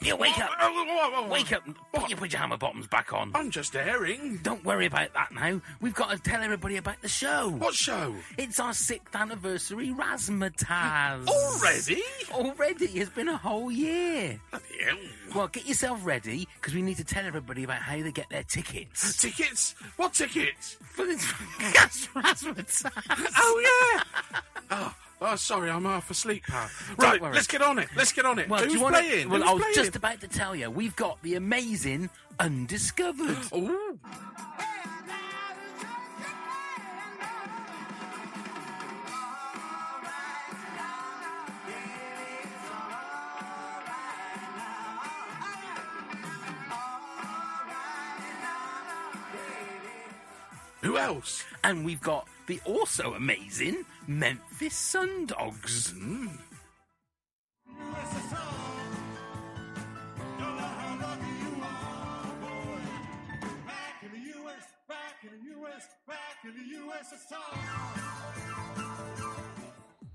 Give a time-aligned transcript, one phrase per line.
[0.01, 0.51] Neil, wake up!
[1.29, 1.63] Wake up!
[1.93, 3.31] Put your pajama bottoms back on.
[3.33, 4.39] I'm just airing.
[4.43, 5.59] Don't worry about that now.
[5.81, 7.49] We've got to tell everybody about the show.
[7.49, 8.13] What show?
[8.37, 11.27] It's our sixth anniversary Razzmatazz.
[11.27, 12.03] Already?
[12.31, 12.85] Already?
[12.85, 14.39] It's been a whole year.
[15.33, 18.43] Well, get yourself ready because we need to tell everybody about how they get their
[18.43, 19.17] tickets.
[19.21, 19.73] Tickets?
[19.97, 20.77] What tickets?
[20.81, 22.91] For this Razzmatazz.
[23.35, 23.61] Oh,
[23.93, 24.39] yeah.
[24.71, 26.69] oh, oh, sorry, I'm half asleep, pal.
[26.97, 27.33] Right, worry.
[27.33, 27.89] let's get on it.
[27.95, 28.49] Let's get on it.
[28.49, 29.29] Well, Who's do you wanna- playing?
[29.29, 29.75] Well, Who's I was playing?
[29.75, 30.69] just about to tell you.
[30.69, 33.37] We've got the amazing Undiscovered.
[33.55, 33.99] Ooh.
[50.81, 51.43] Who else?
[51.63, 55.91] And we've got the also amazing Memphis Sundogs.
[55.91, 56.27] Hmm.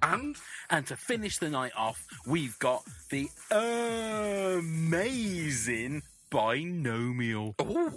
[0.04, 0.36] And
[0.68, 3.28] And to finish the night off, we've got the
[4.58, 7.54] amazing Binomial.
[7.60, 7.92] ooh.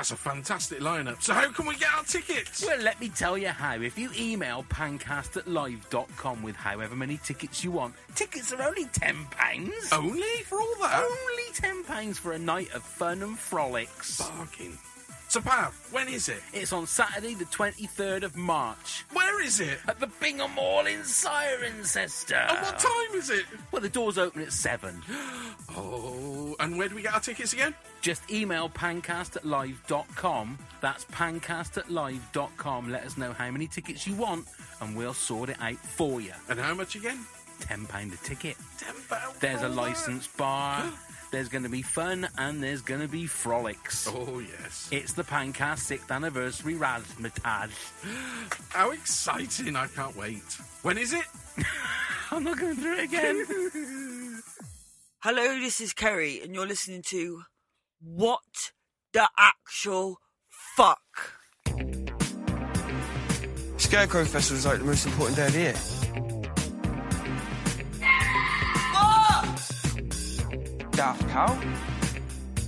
[0.00, 1.20] That's a fantastic lineup.
[1.20, 2.64] So how can we get our tickets?
[2.64, 3.74] Well, let me tell you how.
[3.74, 8.86] If you email pancast at live.com with however many tickets you want, tickets are only
[8.86, 9.92] £10.
[9.92, 11.04] Only for all that?
[11.04, 14.22] Only £10 for a night of fun and frolics.
[14.22, 14.78] Bargain.
[15.30, 16.42] So, Pav, when is it?
[16.52, 19.78] It's on Saturday, the 23rd of March, Where is it?
[19.86, 22.48] at the Bingham Hall in Cirencester.
[22.50, 23.44] And what time is it?
[23.70, 25.00] Well, the doors open at 7.
[25.76, 27.72] Oh, and where do we get our tickets again?
[28.00, 30.58] Just email pancast at live.com.
[30.80, 32.90] That's pancast at live.com.
[32.90, 34.46] Let us know how many tickets you want,
[34.80, 36.32] and we'll sort it out for you.
[36.48, 37.24] And how much again?
[37.60, 38.56] £10 a ticket.
[38.78, 39.38] Ten pounds.
[39.38, 40.90] There's a licensed bar.
[41.30, 44.08] There's going to be fun and there's going to be frolics.
[44.08, 44.88] Oh yes.
[44.90, 47.70] It's the Pancast 6th anniversary Razzmatazz.
[48.70, 49.76] How exciting!
[49.76, 50.42] I can't wait.
[50.82, 51.24] When is it?
[52.32, 53.46] I'm not going through it again.
[55.22, 57.42] Hello, this is Kerry, and you're listening to
[58.00, 58.72] What
[59.12, 60.98] the Actual Fuck?
[63.76, 65.99] Scarecrow Festival is like the most important day of the year.
[71.00, 71.58] Daft Cow?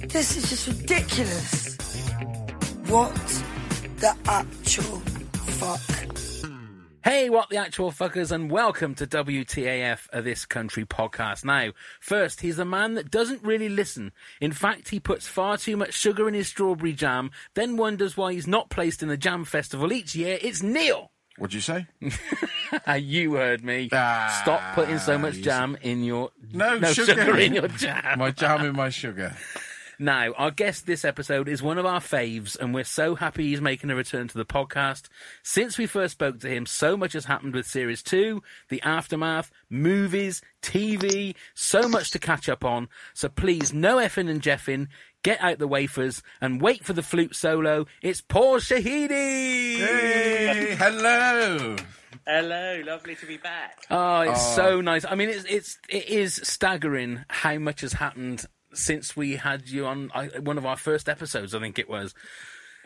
[0.08, 1.76] This is just ridiculous.
[2.86, 3.14] What
[3.96, 5.00] the actual
[5.60, 6.08] fuck?
[7.04, 11.44] Hey, what the actual fuckers, and welcome to WTAF, a uh, This Country podcast.
[11.44, 14.12] Now, first, he's a man that doesn't really listen.
[14.40, 18.32] In fact, he puts far too much sugar in his strawberry jam, then wonders why
[18.32, 20.38] he's not placed in the jam festival each year.
[20.40, 21.11] It's Neil.
[21.38, 21.86] What'd you say?
[22.98, 23.88] you heard me.
[23.92, 27.14] Ah, Stop putting so much you jam in your No, sugar.
[27.14, 27.38] sugar.
[27.38, 28.18] in your jam.
[28.18, 29.34] My jam in my sugar.
[29.98, 33.60] Now, our guest this episode is one of our faves, and we're so happy he's
[33.60, 35.04] making a return to the podcast.
[35.44, 39.52] Since we first spoke to him, so much has happened with Series 2, the aftermath,
[39.70, 42.88] movies, TV, so much to catch up on.
[43.14, 44.88] So please, no effing and jeffing,
[45.22, 47.86] get out the wafers, and wait for the flute solo.
[48.02, 49.76] It's Paul Chahidi!
[49.78, 51.76] Hey, hello.
[52.26, 53.84] Hello, lovely to be back.
[53.90, 54.56] Oh, it's Oh.
[54.56, 55.04] so nice.
[55.04, 59.86] I mean, it's it's it is staggering how much has happened since we had you
[59.86, 61.54] on I, one of our first episodes.
[61.54, 62.14] I think it was.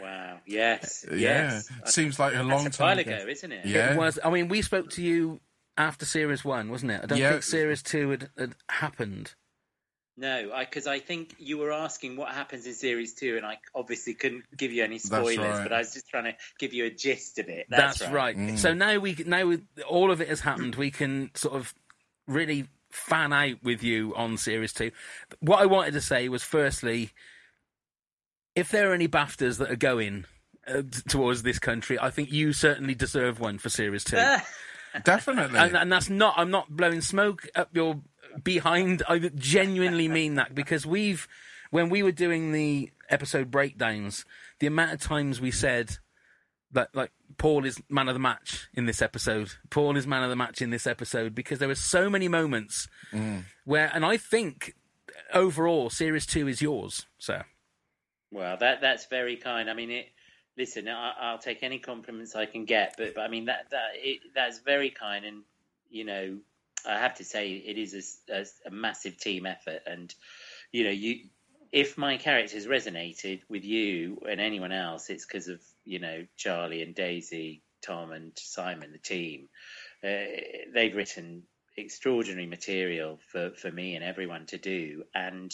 [0.01, 0.41] Wow.
[0.47, 1.05] Yes.
[1.11, 1.71] Yeah, Yes.
[1.87, 3.15] seems like a That's long a time ago.
[3.15, 3.67] ago, isn't it?
[3.67, 3.93] Yeah.
[3.93, 4.19] It was.
[4.25, 5.41] I mean, we spoke to you
[5.79, 7.01] after Series One, wasn't it?
[7.03, 7.31] I don't Yeah.
[7.33, 9.35] think Series Two had, had happened.
[10.19, 14.15] No, because I, think you were asking what happens in series two, and I obviously
[14.15, 15.63] couldn't give you any spoilers, right.
[15.63, 17.67] but I was just trying to give you a gist of it.
[17.69, 18.35] That's, That's, right.
[18.35, 18.57] Mm.
[18.57, 20.77] So now we now we, all of it has happened.
[20.77, 21.75] We can sort of
[22.27, 24.91] really fan out with you on Series Two.
[25.41, 27.11] What I wanted to say was, firstly,
[28.55, 30.25] if there are any BAFTAs that are going.
[30.69, 34.17] Uh, towards this country, I think you certainly deserve one for Series Two.
[35.05, 35.59] Definitely.
[35.61, 38.01] and, and that's not i'm not blowing smoke up your
[38.43, 41.29] behind i genuinely mean that because we've
[41.71, 44.25] when we were doing the episode breakdowns
[44.59, 45.99] the amount of times we said
[46.73, 50.31] that like paul is man of the match in this episode paul is man of
[50.31, 53.43] the match in this episode because there were so many moments mm.
[53.65, 54.75] where and i think
[55.33, 57.45] overall series 2 is yours sir.
[58.31, 59.71] Well, that that's very kind.
[59.71, 60.09] I mean, it.
[60.59, 63.91] Listen, I, I'll take any compliments I can get, but, but I mean that that
[63.95, 65.43] it, that's very kind, and
[65.91, 66.39] you know,
[66.85, 70.15] I have to say it is a massive team effort, and
[70.73, 71.29] you know, you
[71.73, 76.83] if my characters resonated with you and anyone else, it's because of you know Charlie
[76.83, 79.49] and Daisy, Tom and Simon, the team.
[80.03, 80.41] Uh,
[80.73, 81.43] they've written
[81.77, 85.53] extraordinary material for for me and everyone to do, and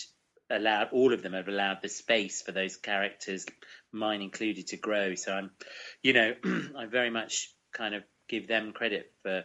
[0.50, 3.46] allowed all of them have allowed the space for those characters,
[3.90, 5.14] mine included, to grow.
[5.14, 5.50] So I'm,
[6.02, 6.34] you know,
[6.78, 9.44] I very much kind of give them credit for.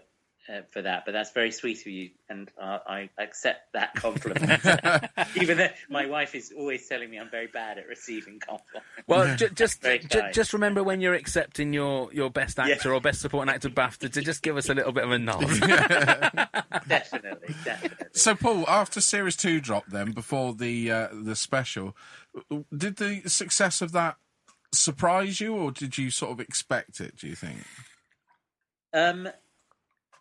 [0.49, 4.61] Uh, for that, but that's very sweet of you, and uh, I accept that compliment.
[5.35, 8.87] Even though my wife is always telling me I'm very bad at receiving compliments.
[9.07, 13.19] well ju- just ju- just remember when you're accepting your your best actor or best
[13.19, 15.41] supporting actor BAFTA to just give us a little bit of a nod.
[16.87, 18.07] definitely, definitely.
[18.13, 21.93] So, Paul, after Series Two dropped, then before the uh, the special,
[22.73, 24.15] did the success of that
[24.71, 27.17] surprise you, or did you sort of expect it?
[27.17, 27.57] Do you think?
[28.93, 29.27] Um,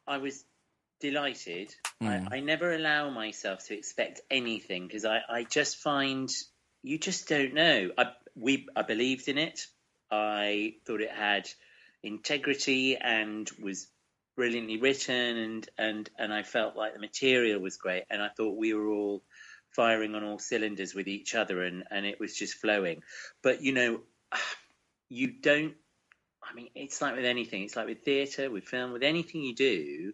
[0.06, 0.44] I was
[1.00, 1.74] delighted.
[2.00, 2.28] I, hmm.
[2.30, 6.30] I never allow myself to expect anything because I, I just find
[6.82, 7.90] you just don't know.
[7.98, 9.66] I we I believed in it.
[10.10, 11.48] I thought it had
[12.02, 13.88] integrity and was
[14.36, 18.56] brilliantly written and and and I felt like the material was great and I thought
[18.56, 19.22] we were all
[19.70, 23.02] firing on all cylinders with each other and and it was just flowing.
[23.42, 24.00] But you know,
[25.08, 25.74] you don't
[26.48, 27.62] I mean, it's like with anything.
[27.62, 30.12] It's like with theatre, with film, with anything you do.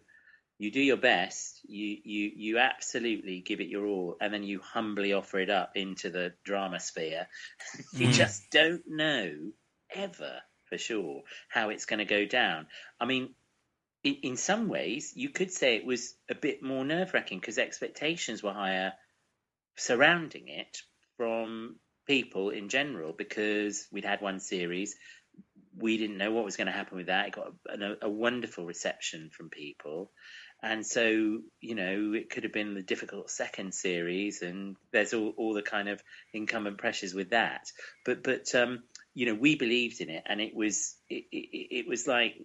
[0.59, 1.59] You do your best.
[1.63, 5.71] You you you absolutely give it your all, and then you humbly offer it up
[5.75, 7.27] into the drama sphere.
[7.93, 8.13] you mm.
[8.13, 9.33] just don't know
[9.93, 12.67] ever for sure how it's going to go down.
[12.99, 13.35] I mean,
[14.03, 17.57] in, in some ways, you could say it was a bit more nerve wracking because
[17.57, 18.93] expectations were higher
[19.75, 20.77] surrounding it
[21.17, 21.77] from
[22.07, 24.95] people in general because we'd had one series
[25.77, 27.27] we didn't know what was going to happen with that.
[27.27, 30.11] It got a, a, wonderful reception from people.
[30.61, 35.33] And so, you know, it could have been the difficult second series, and there's all,
[35.35, 36.01] all the kind of
[36.33, 37.67] incumbent pressures with that.
[38.05, 38.83] But, but um,
[39.13, 42.35] you know, we believed in it, and it was, it, it, it was like,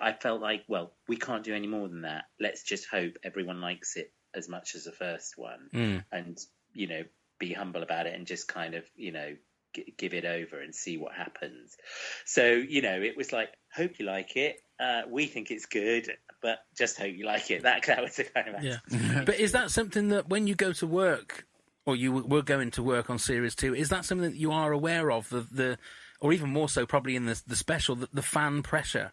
[0.00, 2.24] I, I felt like, well, we can't do any more than that.
[2.40, 6.04] Let's just hope everyone likes it as much as the first one, Mm.
[6.10, 6.38] and
[6.72, 7.02] you know,
[7.38, 9.36] be humble about it, and just kind of, you know,
[9.74, 11.76] g- give it over and see what happens.
[12.24, 14.56] So, you know, it was like, hope you like it.
[14.80, 16.08] Uh, we think it's good,
[16.42, 17.62] but just hope you like it.
[17.62, 19.22] That, that was the kind of Yeah.
[19.24, 21.46] but is that something that when you go to work,
[21.86, 24.72] or you were going to work on series two, is that something that you are
[24.72, 25.30] aware of?
[25.30, 25.78] The, the
[26.20, 29.12] or even more so, probably in the the special, the, the fan pressure,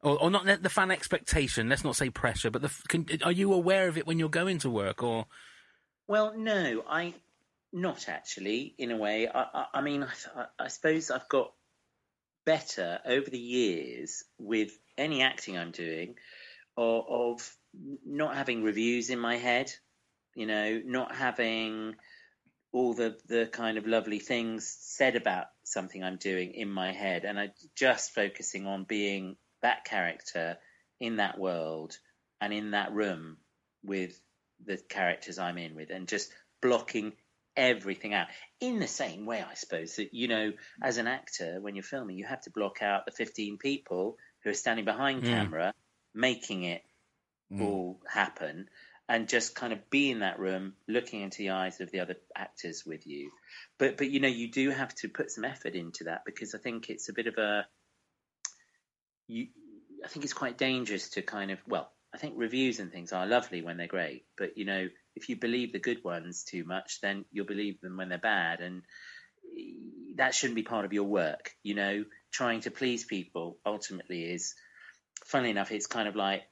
[0.00, 1.68] or, or not the fan expectation.
[1.68, 4.58] Let's not say pressure, but the can, are you aware of it when you're going
[4.58, 5.02] to work?
[5.02, 5.26] Or
[6.06, 7.14] Well, no, I
[7.74, 8.74] not actually.
[8.78, 11.52] In a way, I, I, I mean, I, I suppose I've got
[12.46, 16.14] better over the years with any acting I'm doing,
[16.76, 17.56] of, of
[18.06, 19.72] not having reviews in my head.
[20.36, 21.96] You know, not having
[22.72, 27.24] all the the kind of lovely things said about something I'm doing in my head,
[27.24, 30.58] and I just focusing on being that character
[31.00, 31.98] in that world
[32.40, 33.38] and in that room
[33.82, 34.20] with
[34.64, 37.12] the characters I'm in with, and just blocking
[37.56, 38.28] everything out.
[38.60, 42.16] In the same way, I suppose that you know, as an actor, when you're filming,
[42.16, 45.30] you have to block out the 15 people who are standing behind Mm.
[45.30, 45.74] camera,
[46.14, 46.82] making it
[47.60, 48.68] all happen,
[49.08, 52.16] and just kind of be in that room, looking into the eyes of the other
[52.34, 53.30] actors with you.
[53.78, 56.58] But but you know, you do have to put some effort into that because I
[56.58, 57.66] think it's a bit of a
[59.28, 59.48] you.
[60.04, 61.93] I think it's quite dangerous to kind of well.
[62.14, 65.36] I think reviews and things are lovely when they're great, but you know, if you
[65.36, 68.82] believe the good ones too much, then you'll believe them when they're bad, and
[70.14, 71.50] that shouldn't be part of your work.
[71.64, 74.54] You know, trying to please people ultimately is,
[75.24, 76.42] funnily enough, it's kind of like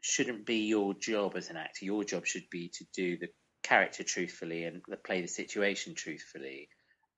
[0.00, 1.84] shouldn't be your job as an actor.
[1.84, 3.28] Your job should be to do the
[3.62, 6.68] character truthfully and play the situation truthfully,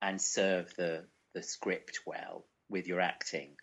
[0.01, 3.55] and serve the the script well with your acting.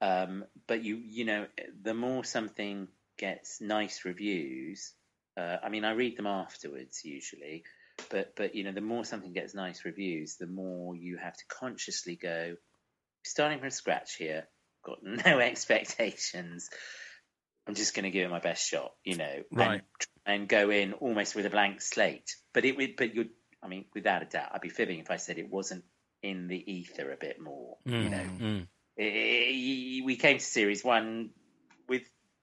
[0.00, 1.46] Um, but you you know,
[1.82, 2.88] the more something
[3.22, 4.92] gets nice reviews,
[5.36, 7.62] uh, I mean, I read them afterwards usually,
[8.10, 11.44] but but you know, the more something gets nice reviews, the more you have to
[11.48, 12.56] consciously go,
[13.22, 14.48] starting from scratch here,
[14.84, 16.68] got no expectations.
[17.68, 19.82] I'm just going to give it my best shot, you know, Right.
[20.26, 22.34] and, and go in almost with a blank slate.
[22.52, 23.28] But it would, but you,
[23.62, 25.84] I mean, without a doubt, I'd be fibbing if I said it wasn't
[26.24, 28.26] in the ether a bit more, you know.
[28.40, 28.66] Mm.
[28.98, 31.30] Eh, we came to series one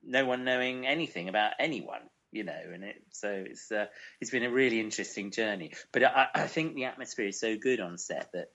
[0.03, 2.01] no one knowing anything about anyone,
[2.31, 3.85] you know, and it so it's uh,
[4.21, 5.73] it's been a really interesting journey.
[5.91, 8.47] But I, I think the atmosphere is so good on set that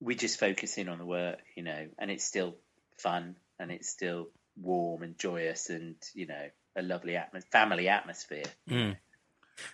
[0.00, 2.56] we just focus in on the work, you know, and it's still
[2.98, 7.18] fun and it's still warm and joyous and you know a lovely
[7.50, 8.44] family atmosphere.
[8.68, 8.96] Mm.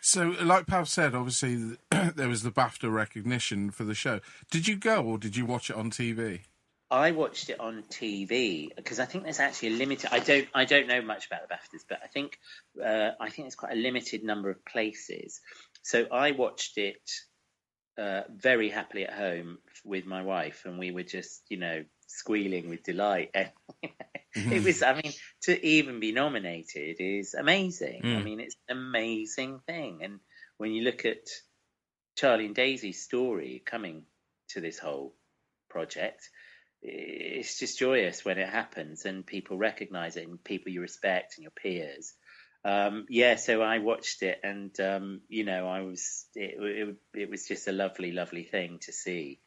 [0.01, 1.77] So, like Pav said, obviously
[2.15, 4.21] there was the BAFTA recognition for the show.
[4.51, 6.41] Did you go or did you watch it on TV?
[6.91, 10.11] I watched it on TV because I think there's actually a limited.
[10.13, 10.49] I don't.
[10.55, 12.39] I don't know much about the Baftas, but I think.
[12.83, 15.41] Uh, I think there's quite a limited number of places.
[15.83, 17.11] So I watched it
[17.99, 22.71] uh, very happily at home with my wife, and we were just, you know, squealing
[22.71, 23.31] with delight.
[24.35, 24.83] it was.
[24.83, 28.03] I mean, to even be nominated is amazing.
[28.05, 28.25] I Mm.
[28.25, 30.21] mean, it's an amazing thing, and
[30.57, 31.27] when you look at
[32.17, 34.05] Charlie and Daisy's story coming
[34.51, 35.15] to this whole
[35.69, 36.31] project
[36.83, 41.43] it's just joyous when it happens and people recognize it and people you respect and
[41.43, 42.15] your peers.
[42.65, 47.31] Um, yeah, so I watched it and um, you know I was it, it, it
[47.31, 49.41] was just a lovely, lovely thing to see.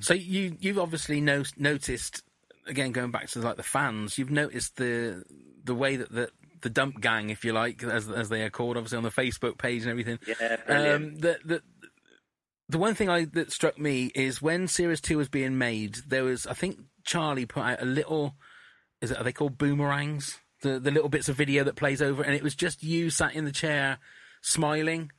[0.00, 2.22] So you you've obviously no, noticed
[2.66, 4.16] again going back to like the fans.
[4.16, 5.22] You've noticed the
[5.64, 6.30] the way that the
[6.62, 9.58] the dump gang, if you like, as as they are called, obviously on the Facebook
[9.58, 10.18] page and everything.
[10.26, 11.04] Yeah, brilliant.
[11.04, 11.62] Um, the, the
[12.70, 16.24] the one thing I that struck me is when Series Two was being made, there
[16.24, 18.34] was I think Charlie put out a little.
[19.00, 20.38] Is it are they called boomerangs?
[20.62, 23.34] The the little bits of video that plays over, and it was just you sat
[23.34, 23.98] in the chair,
[24.42, 25.10] smiling.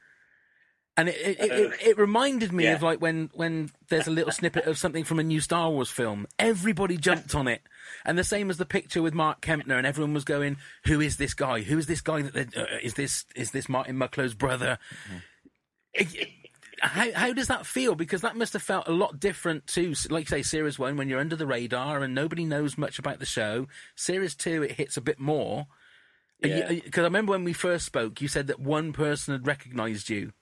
[0.97, 2.73] And it it, it, it, it reminded me Yeah.
[2.75, 5.89] of like when, when there's a little snippet of something from a new Star Wars
[5.89, 6.27] film.
[6.37, 7.61] Everybody jumped on it,
[8.05, 11.15] and the same as the picture with Mark Kempner, and everyone was going, "Who is
[11.17, 11.61] this guy?
[11.61, 12.23] Who is this guy?
[12.23, 14.77] That uh, is this is this Martin Mucklow's brother?"
[15.93, 16.29] It- it-
[16.81, 17.95] how how does that feel?
[17.95, 21.09] Because that must have felt a lot different to, like you say, Series One when
[21.09, 23.67] you're under the radar and nobody knows much about the show.
[23.95, 25.67] Series Two, it hits a bit more.
[26.39, 26.59] Yeah.
[26.59, 30.09] Uh, because I remember when we first spoke, you said that one person had recognised
[30.09, 30.33] you.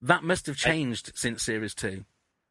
[0.00, 2.04] That must have changed since Series Two.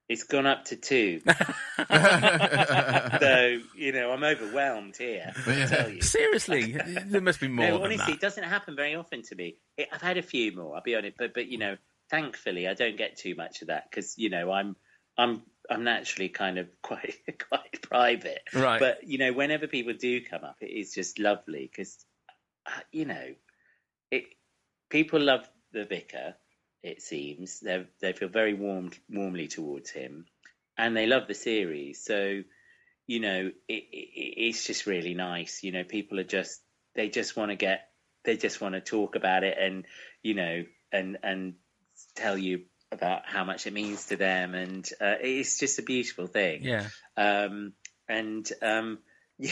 [0.09, 1.21] It's gone up to two.
[1.89, 5.33] so you know I'm overwhelmed here.
[5.45, 6.01] I tell you.
[6.01, 9.57] Seriously, there must be more no, than honestly, it doesn't happen very often to me.
[9.91, 10.75] I've had a few more.
[10.75, 11.75] I'll be honest, but but you know,
[12.09, 14.75] thankfully, I don't get too much of that because you know I'm
[15.17, 17.15] I'm I'm naturally kind of quite
[17.49, 18.41] quite private.
[18.53, 18.79] Right.
[18.79, 21.97] But you know, whenever people do come up, it is just lovely because
[22.65, 23.33] uh, you know,
[24.11, 24.25] it
[24.89, 26.35] people love the vicar.
[26.83, 30.25] It seems they they feel very warm warmly towards him,
[30.77, 32.03] and they love the series.
[32.03, 32.43] So
[33.07, 35.63] you know, it, it, it's just really nice.
[35.63, 36.61] You know, people are just
[36.95, 37.87] they just want to get
[38.25, 39.85] they just want to talk about it and
[40.21, 41.53] you know and and
[42.17, 46.27] tell you about how much it means to them and uh, it's just a beautiful
[46.27, 46.87] thing Yeah.
[47.17, 47.73] um
[48.07, 48.99] and um
[49.37, 49.51] yeah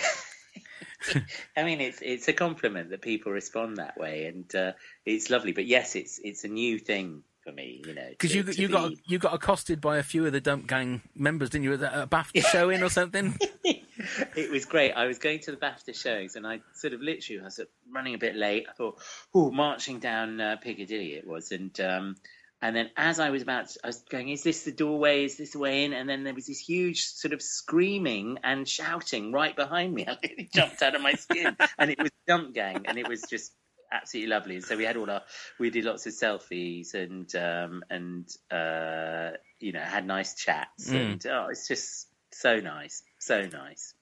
[1.55, 4.71] I mean, it's it's a compliment that people respond that way, and uh,
[5.05, 5.51] it's lovely.
[5.51, 8.07] But yes, it's it's a new thing for me, you know.
[8.09, 11.51] Because you you got you got accosted by a few of the Dump Gang members,
[11.51, 11.73] didn't you?
[11.73, 13.37] At a BAFTA showing or something?
[13.63, 14.93] it was great.
[14.93, 17.59] I was going to the BAFTA shows, and I sort of literally I was
[17.91, 18.65] running a bit late.
[18.69, 18.99] I thought,
[19.33, 22.15] oh, marching down uh, Piccadilly it was, and um,
[22.61, 25.25] and then as I was about, to, I was going, is this the doorway?
[25.25, 25.93] Is this the way in?
[25.93, 30.05] And then there was this huge sort of screaming and shouting right behind me.
[30.07, 33.21] I nearly jumped out of my skin, and it was Dump Gang, and it was
[33.29, 33.51] just
[33.91, 34.55] absolutely lovely.
[34.55, 35.21] And so we had all our,
[35.59, 41.11] we did lots of selfies and um, and uh, you know had nice chats, Mm.
[41.11, 43.93] and oh, it's just so nice, so nice.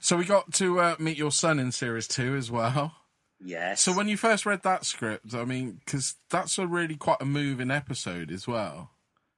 [0.00, 2.94] So we got to uh, meet your son in series two as well.
[3.42, 3.80] Yes.
[3.80, 7.24] So when you first read that script, I mean, because that's a really quite a
[7.24, 8.90] moving episode as well.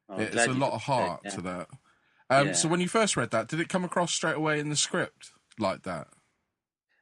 [0.09, 1.30] Oh, it's a lot of heart yeah.
[1.30, 1.68] to that.
[2.28, 2.52] Um, Yeah.
[2.54, 5.30] So when you first read that, did it come across straight away in the script
[5.59, 6.09] like that?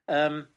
[0.08, 0.48] Um,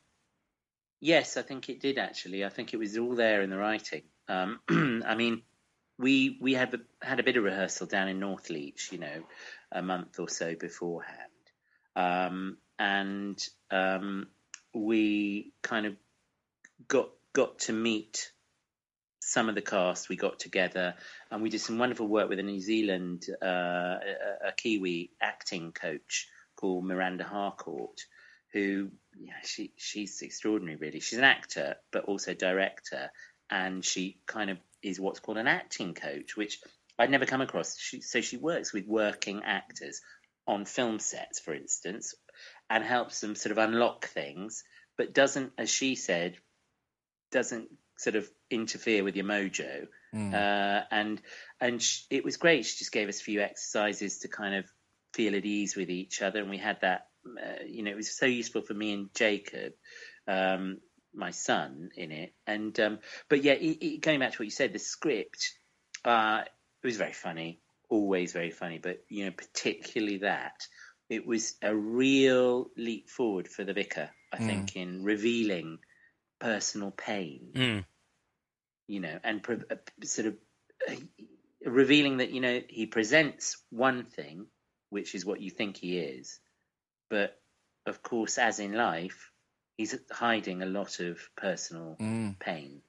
[0.99, 2.43] yes, I think it did actually.
[2.43, 4.03] I think it was all there in the writing.
[4.27, 4.59] Um,
[5.05, 5.43] I mean,
[5.97, 9.23] we we had a, had a bit of rehearsal down in Northleach, you know,
[9.71, 11.19] a month or so beforehand,
[11.95, 14.27] um, and um,
[14.73, 15.95] we kind of
[16.87, 18.31] got got to meet
[19.19, 20.09] some of the cast.
[20.09, 20.95] We got together
[21.31, 25.71] and we did some wonderful work with a New Zealand, uh, a, a Kiwi acting
[25.71, 28.01] coach called Miranda Harcourt,
[28.51, 30.77] who yeah, she she's extraordinary.
[30.77, 33.11] Really, she's an actor but also director,
[33.49, 36.59] and she kind of is what's called an acting coach, which
[36.99, 37.77] I'd never come across.
[37.79, 40.01] She, so she works with working actors
[40.45, 42.13] on film sets, for instance,
[42.69, 44.63] and helps them sort of unlock things,
[44.97, 46.37] but doesn't, as she said,
[47.33, 49.87] doesn't sort of interfere with your mojo.
[50.33, 51.21] Uh, and
[51.59, 52.65] and sh- it was great.
[52.65, 54.65] She just gave us a few exercises to kind of
[55.13, 57.07] feel at ease with each other, and we had that.
[57.25, 59.73] Uh, you know, it was so useful for me and Jacob,
[60.27, 60.79] um,
[61.13, 62.33] my son, in it.
[62.45, 62.99] And um,
[63.29, 65.53] but yeah, it, it, going back to what you said, the script,
[66.05, 66.41] uh,
[66.83, 67.59] it was very funny,
[67.89, 68.77] always very funny.
[68.77, 70.67] But you know, particularly that
[71.09, 74.09] it was a real leap forward for the vicar.
[74.31, 75.77] I think in revealing
[76.43, 77.85] personal pain Mm.
[78.87, 80.35] you know, and pre- uh, sort of
[80.89, 80.95] uh,
[81.65, 84.47] revealing that you know he presents one thing,
[84.89, 86.39] which is what you think he is,
[87.09, 87.39] but
[87.85, 89.31] of course, as in life,
[89.77, 92.37] he's hiding a lot of personal Mm.
[92.39, 92.81] pain.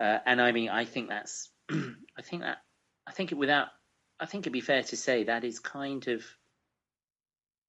[0.00, 2.58] Uh, and I mean, I think that's, I think that,
[3.06, 3.68] I think it without,
[4.20, 6.24] I think it'd be fair to say that is kind of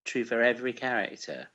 [0.05, 1.47] true for every character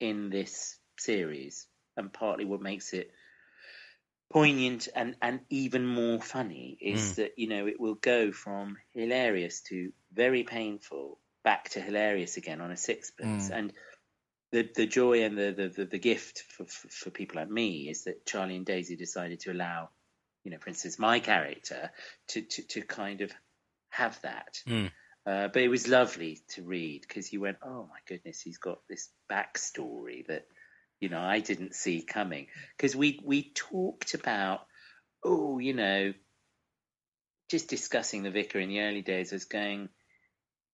[0.00, 3.10] in this series, and partly what makes it
[4.32, 9.60] poignant and, and even more funny is that you know it will go from hilarious
[9.62, 13.50] to very painful back to hilarious again on a sixpence.
[13.50, 13.72] And
[14.50, 17.88] the the joy and the the, the, the gift for, for for people like me
[17.88, 19.90] is that Charlie and Daisy decided to allow
[20.42, 21.92] you know for instance my character
[22.28, 23.32] to to, to kind of
[23.90, 24.58] have that.
[24.66, 24.90] Mm.
[25.24, 28.78] uh, but it was lovely to read because you went oh my goodness he's got
[28.88, 30.46] this backstory that
[31.00, 32.46] you know I didn't see coming.
[32.76, 34.66] Because we we talked about
[35.24, 36.12] oh you know
[37.48, 39.88] just discussing the vicar in the early days as going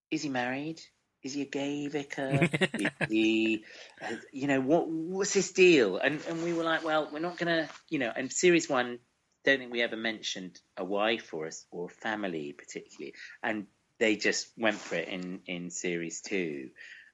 [0.09, 0.79] is he married?
[1.23, 2.49] Is he a gay vicar?
[2.73, 3.63] Is he
[4.01, 5.97] uh, you know what what's his deal?
[5.97, 8.99] And and we were like well we're not gonna you know and series one
[9.43, 13.13] don't think we ever mentioned a wife or a, or family particularly.
[13.41, 13.67] And
[13.99, 16.69] they just went for it in in series two.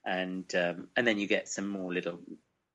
[0.05, 2.19] And um, and then you get some more little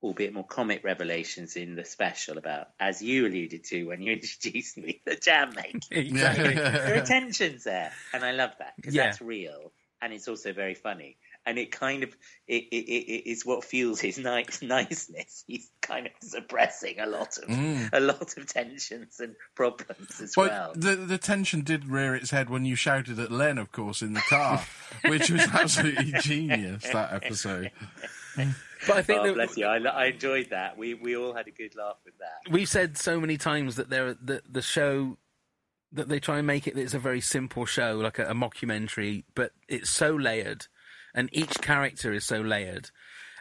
[0.05, 4.77] albeit more comic revelations in the special about as you alluded to when you introduced
[4.77, 6.55] me the jam making Exactly.
[6.55, 9.07] there are tensions there, and I love that because Yeah.
[9.07, 12.11] that's real, and it's also very funny, and it kind of
[12.47, 15.45] it, it, it, is what fuels his nice niceness.
[15.47, 17.89] He's kind of suppressing a lot of mm.
[17.93, 20.73] a lot of tensions and problems as Well, well.
[20.75, 24.13] the the tension did rear its head when you shouted at Len, of course, in
[24.13, 24.65] the car,
[25.07, 26.85] which was absolutely genius.
[26.93, 27.71] That episode.
[28.87, 29.65] But I think Oh, that bless you!
[29.65, 30.77] I, I enjoyed that.
[30.77, 32.53] We we all had a good laugh with that.
[32.53, 35.17] we've said so many times that there the the show
[35.93, 38.35] that they try and make it that it's a very simple show, like a, a
[38.35, 40.67] mockumentary, but it's so layered,
[41.15, 42.91] and each character is so layered.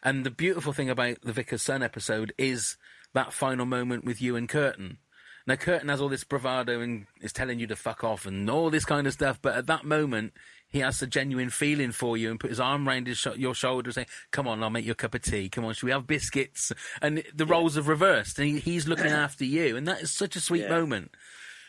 [0.01, 2.77] And the beautiful thing about the Vicar's Son episode is
[3.13, 4.97] that final moment with you and Kurtan.
[5.45, 8.69] Now Kurtan has all this bravado and is telling you to fuck off and all
[8.69, 10.32] this kind of stuff, but at that moment
[10.73, 13.53] he has a genuine feeling for you and put his arm around his sh- your
[13.55, 15.47] shoulder and say, "Come on, I'll make you a cup of tea.
[15.47, 19.05] Come on, should we have biscuits?" And the roles have reversed, and he, he's looking
[19.07, 20.69] after you, and that is such a sweet Yeah.
[20.69, 21.12] moment.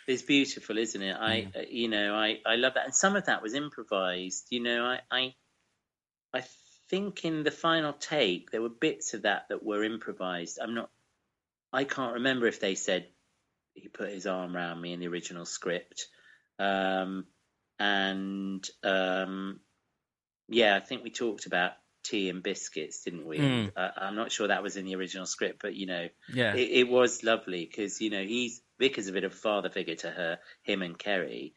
[0.07, 1.17] It's beautiful, isn't it?
[1.17, 1.57] I, Mm.
[1.57, 4.47] uh, you know, I, I love that, and some of that was improvised.
[4.51, 5.35] You know, I, I,
[6.33, 6.43] I
[6.91, 10.59] think in the final take there were bits of that that were improvised.
[10.61, 10.91] I'm not,
[11.73, 13.09] I can't remember if they said
[13.75, 16.07] he put his arm around me in the original script,
[16.59, 17.27] um,
[17.79, 19.61] and um,
[20.49, 21.73] yeah, I think we talked about
[22.05, 23.39] tea and biscuits, didn't we?
[23.39, 23.73] Mm.
[23.77, 26.69] Uh, I'm not sure that was in the original script, but you know, Yeah, it,
[26.71, 29.95] it was lovely because you know he's Vic is a bit of a father figure
[29.97, 31.55] to her, him and Kerry,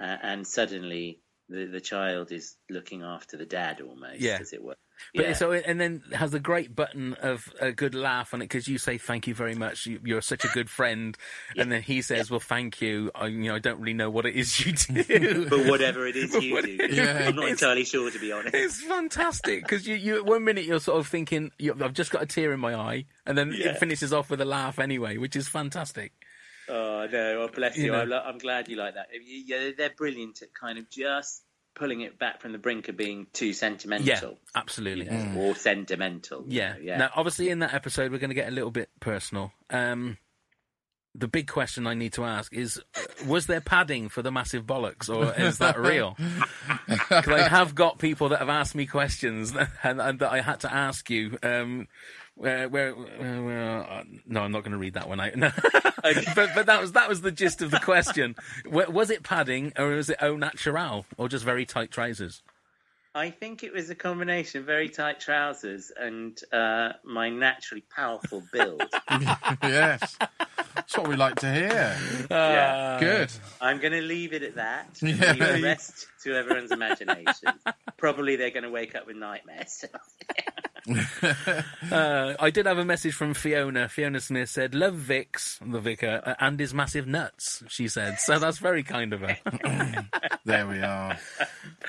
[0.00, 4.38] uh, and suddenly the the child is looking after the dad almost, Yeah.
[4.40, 4.76] as it were.
[5.14, 5.32] But Yeah.
[5.32, 8.78] so and then has a great button of a good laugh on it because you
[8.78, 9.86] say thank you very much.
[9.86, 11.16] You, you're such a good friend,
[11.56, 13.10] and then he says, "Well, thank you.
[13.14, 14.72] I, you know, I don't really know what it is you
[15.04, 17.24] do." But whatever it is you do, Yeah.
[17.28, 18.54] I'm not entirely sure to be honest.
[18.54, 22.26] It's fantastic because you, you, one minute you're sort of thinking, I've just got a
[22.26, 23.70] tear in my eye, and then Yeah.
[23.70, 26.12] it finishes off with a laugh anyway, which is fantastic.
[26.68, 27.42] Oh no!
[27.42, 27.90] Oh, bless You you.
[27.92, 28.02] know.
[28.02, 29.08] I'm, I'm glad you like that.
[29.24, 31.42] Yeah, they're brilliant at kind of just
[31.74, 34.06] pulling it back from the brink of being too sentimental.
[34.06, 34.20] Yeah,
[34.54, 35.06] absolutely.
[35.06, 36.44] you know, or sentimental.
[36.46, 36.72] you Yeah.
[36.74, 36.96] know, yeah.
[36.98, 39.52] Now, obviously, in that episode, we're going to get a little bit personal.
[39.70, 40.18] Um,
[41.14, 44.64] the big question I need to ask is: uh, Was there padding for the massive
[44.64, 46.16] bollocks, or is that real?
[46.86, 49.52] Because I have got people that have asked me questions,
[49.82, 51.38] and, and that I had to ask you.
[51.42, 51.86] Um,
[52.36, 55.32] where, where, where, where- uh, no, I'm not going to read that one out.
[55.36, 55.50] No.
[56.34, 58.34] but but that was that was the gist of the question.
[58.64, 62.42] Was it padding, or was it au natural, or just very tight trousers?
[63.14, 68.42] I think it was a combination of very tight trousers and uh, my naturally powerful
[68.52, 68.82] build.
[69.62, 70.16] yes.
[70.76, 71.96] That's what we like to hear.
[72.30, 72.98] yeah.
[73.00, 73.30] Good.
[73.60, 74.96] I'm going to leave it at that.
[75.02, 75.32] Yeah.
[75.32, 77.48] Leave the rest to everyone's imagination.
[77.96, 79.84] Probably they're going to wake up with nightmares.
[81.90, 83.88] Uh, I did have a message from Fiona.
[83.88, 88.38] Fiona Smith said, "Love Vix, the vicar, uh, and his massive nuts." She said, so
[88.38, 89.38] that's very kind of her.
[90.44, 91.18] There we are.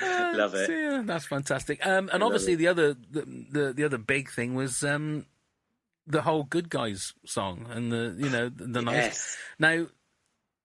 [0.02, 0.70] Love it.
[0.70, 1.84] Yeah, that's fantastic.
[1.86, 5.26] Um, and obviously, the other the, the the other big thing was um,
[6.06, 9.36] the whole "Good Guys" song and the you know the, the nice.
[9.58, 9.86] Now,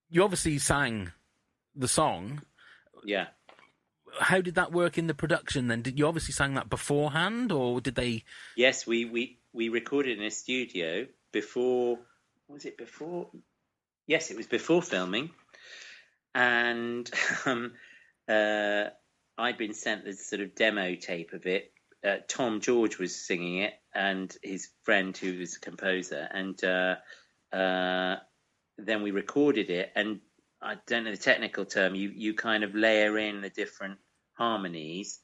[0.10, 1.12] you obviously sang
[1.76, 2.42] the song.
[3.04, 3.28] Yeah.
[4.20, 5.68] How did that work in the production?
[5.68, 8.24] Then did you obviously sang that beforehand, or did they?
[8.56, 12.00] Yes, we, we, we recorded in a studio before.
[12.48, 13.30] Was it before?
[14.08, 15.32] Yes, it was before filming,
[16.34, 17.10] and
[17.46, 17.74] um,
[18.28, 18.86] uh,
[19.38, 21.72] I'd been sent the sort of demo tape of it.
[22.06, 26.96] Uh, Tom George was singing it, and his friend who was a composer, and uh,
[27.52, 28.18] uh,
[28.78, 29.92] then we recorded it.
[29.96, 30.22] And
[30.62, 31.96] I don't know the technical term.
[31.96, 33.98] You you kind of layer in the different
[34.38, 35.20] harmonies,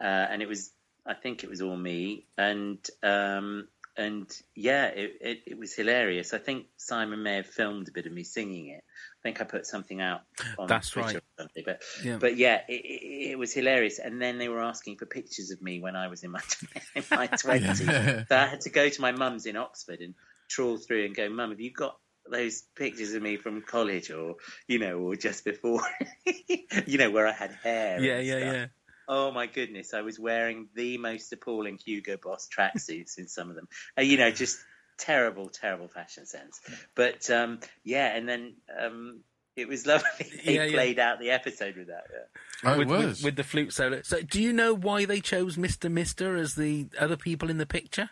[0.00, 0.70] uh, and it was
[1.06, 6.32] I think it was all me, and um, and yeah, it, it, it was hilarious.
[6.34, 8.84] I think Simon may have filmed a bit of me singing it.
[8.84, 10.20] I think I put something out
[10.58, 11.16] on That's Twitter right.
[11.16, 12.18] or something, but Yeah.
[12.20, 13.98] but yeah, it, it, it was hilarious.
[13.98, 16.40] And then they were asking for pictures of me when I was in my
[16.94, 17.84] in my twenties.
[17.84, 20.14] so I had to go to my mum's in Oxford and
[20.48, 21.98] trawl through and go, Mum, have you got
[22.30, 24.36] those pictures of me from college or
[24.66, 25.82] you know or just before
[26.86, 28.54] you know where I had hair Yeah, yeah, stuff.
[28.54, 28.66] yeah.
[29.10, 33.56] Oh my goodness, I was wearing the most appalling Hugo Boss tracksuits in some of
[33.56, 33.66] them.
[33.96, 34.58] Uh, you know, just
[34.98, 36.60] terrible, terrible fashion sense.
[36.94, 39.20] But um, yeah, and then um,
[39.56, 40.08] it was lovely.
[40.44, 40.72] They Yeah, yeah.
[40.72, 42.04] played out the episode with that.
[42.12, 42.70] Yeah.
[42.74, 43.04] Oh, with, was.
[43.06, 44.02] with, with the flute solo.
[44.02, 47.64] So, do you know why they chose Mister Mister as the other people in the
[47.66, 48.10] picture?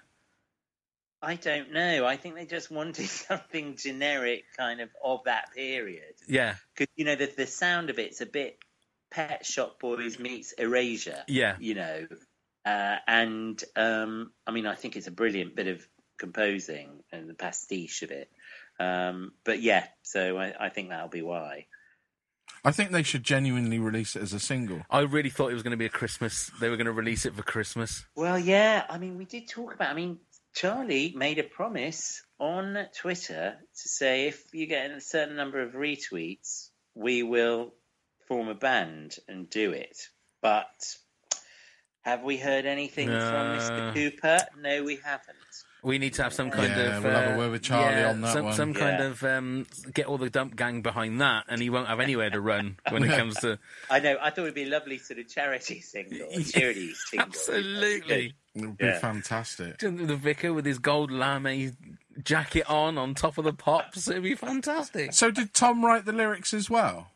[1.23, 2.07] I don't know.
[2.07, 6.15] I think they just wanted something generic, kind of of that period.
[6.29, 8.59] Yeah, Because you know the the sound of it's a bit
[9.11, 11.25] Pet Shop Boys meets Erasure.
[11.29, 11.57] Yeah.
[11.59, 12.07] you know,
[12.65, 15.87] uh, and um, I mean I think it's a brilliant bit of
[16.19, 18.31] composing and the pastiche of it.
[18.79, 21.67] Um, but yeah, so I, I think that'll be why.
[22.65, 24.83] I think they should genuinely release it as a single.
[24.91, 26.51] I really thought it was going to be a Christmas.
[26.61, 28.05] They were going to release it for Christmas.
[28.17, 29.91] Well, yeah, I mean we did talk about.
[29.91, 30.19] I mean
[30.57, 35.75] Charlie made a promise on Twitter to say if you get a certain number of
[35.75, 37.75] retweets, we will
[38.27, 39.99] form a band and do it.
[40.41, 40.97] But
[42.01, 43.59] have we heard anything from Uh.
[43.59, 43.93] Mr.
[43.93, 44.39] Cooper?
[44.59, 45.37] No, we haven't.
[45.87, 47.05] We need to have some kind Yeah, of.
[47.05, 48.55] we'll have a uh, word with Charlie yeah, on that some, one.
[48.55, 49.07] Some kind Yeah.
[49.07, 52.41] of um, get all the dump gang behind that, and he won't have anywhere to
[52.41, 53.61] run when it comes to.
[53.91, 54.17] I know.
[54.21, 57.29] I thought it'd be a lovely sort of charity single, a charity single.
[57.29, 58.35] Absolutely.
[58.57, 58.99] It would be Yeah.
[58.99, 59.79] fantastic.
[59.79, 61.77] The vicar with his gold lame
[62.21, 64.09] jacket on, on top of the pops.
[64.09, 65.13] It'd be fantastic.
[65.13, 67.13] So, did Tom write the lyrics as well?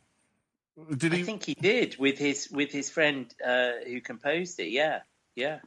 [0.97, 1.17] Did he?
[1.19, 1.25] I he?
[1.25, 4.69] think he did with his with his friend uh, who composed it.
[4.71, 5.01] Yeah,
[5.35, 5.59] yeah.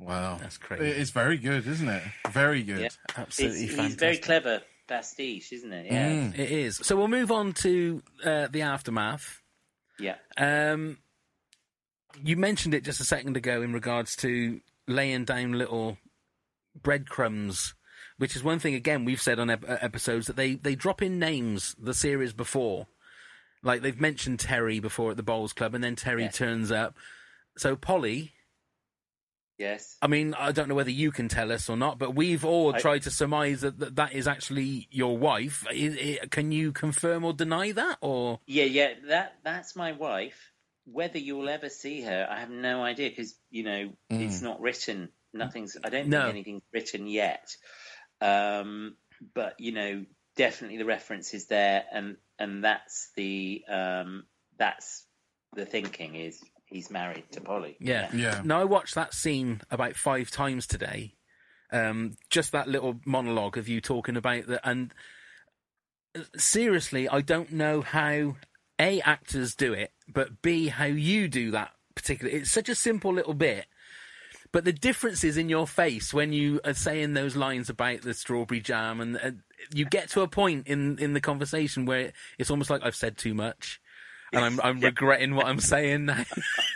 [0.00, 0.86] Wow, That's crazy.
[0.86, 2.02] It is very good, isn't it?
[2.30, 2.80] Very good.
[2.80, 2.88] Yeah.
[3.16, 4.00] Absolutely It's, he's fantastic.
[4.00, 5.86] very clever pastiche, isn't it?
[5.86, 6.38] Yeah, Mm.
[6.38, 6.76] It is.
[6.76, 9.42] So we'll move on to uh, the aftermath.
[9.98, 10.14] yeah.
[10.36, 10.98] Um,
[12.22, 15.98] you mentioned it just a second ago in regards to laying down little
[16.80, 17.74] breadcrumbs,
[18.16, 21.02] which is one thing again we've said on ep- uh, episodes that they they drop
[21.02, 22.86] in names the series before,
[23.62, 26.30] like they've mentioned Terry before at the Bowls Club, and then Terry Yeah.
[26.30, 26.96] turns up.
[27.56, 28.32] So Polly,
[29.58, 29.96] Yes.
[30.00, 32.74] I mean, I don't know whether you can tell us or not, but we've all
[32.74, 35.64] I- tried to surmise that, that that is actually your wife.
[36.30, 38.94] Can you confirm or deny that, or Yeah, yeah.
[39.08, 40.52] That that's my wife.
[40.84, 45.08] whether you'll ever see her, I have no idea because you know it's not written.
[45.34, 45.76] Nothing's.
[45.84, 46.20] I don't No.
[46.22, 47.54] think anything's written yet.
[48.20, 48.96] Um,
[49.34, 54.24] but you know, definitely the reference is there, and and that's the um,
[54.56, 55.04] that's
[55.54, 57.76] the thinking is he's married to Polly.
[57.80, 58.08] Yeah.
[58.14, 58.42] Yeah.
[58.44, 61.14] Now I watched that scene about five times today.
[61.70, 64.94] Um, just that little monologue of you talking about that, and
[66.16, 68.36] uh, seriously, I don't know how
[68.78, 72.32] a actors do it, but b how you do that particular.
[72.32, 73.66] It's such a simple little bit,
[74.50, 78.60] but the differences in your face when you are saying those lines about the strawberry
[78.60, 79.42] jam, and, and
[79.74, 83.18] you get to a point in in the conversation where it's almost like I've said
[83.18, 83.78] too much.
[84.32, 86.24] And I'm I'm regretting what I'm saying now.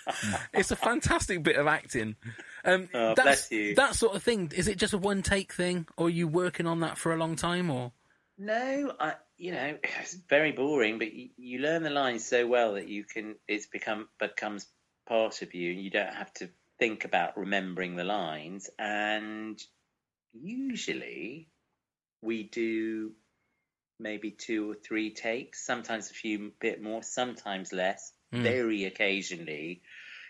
[0.55, 2.17] it's a fantastic bit of acting.
[2.65, 3.75] Um, Oh, that's, bless you.
[3.75, 4.53] That sort of thing.
[4.55, 7.17] Is it just a one take thing, or are you working on that for a
[7.17, 7.71] long time?
[7.71, 7.93] Or
[8.39, 12.75] No, I you know it's very boring, but you, you learn the lines so well
[12.75, 14.67] that you can it's become becomes
[15.07, 18.71] part of you, and you don't have to think about remembering the lines.
[18.79, 19.61] And
[20.33, 21.49] usually,
[22.23, 23.13] we do
[24.03, 28.13] maybe two or three takes, sometimes a few bit more, sometimes less.
[28.35, 28.43] Mm.
[28.43, 29.83] Very occasionally,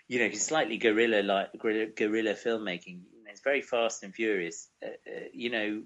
[0.08, 3.02] you know, it's slightly guerrilla like guerrilla, guerrilla filmmaking.
[3.26, 4.68] It's very fast and furious.
[4.84, 5.82] Uh, uh, you know,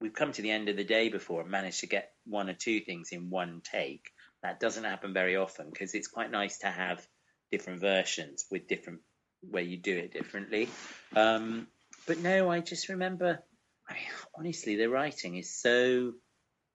[0.00, 2.54] we've come to the end of the day before and managed to get one or
[2.54, 4.10] two things in one take.
[4.42, 7.06] That doesn't happen very often because it's quite nice to have
[7.50, 9.00] different versions with different
[9.48, 10.68] where you do it differently.
[11.14, 11.68] Um,
[12.06, 13.42] but no, I just remember.
[13.88, 14.02] I mean,
[14.36, 16.14] honestly, the writing is so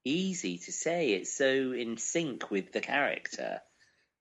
[0.06, 1.12] easy to say.
[1.14, 3.62] It's so in sync with the character,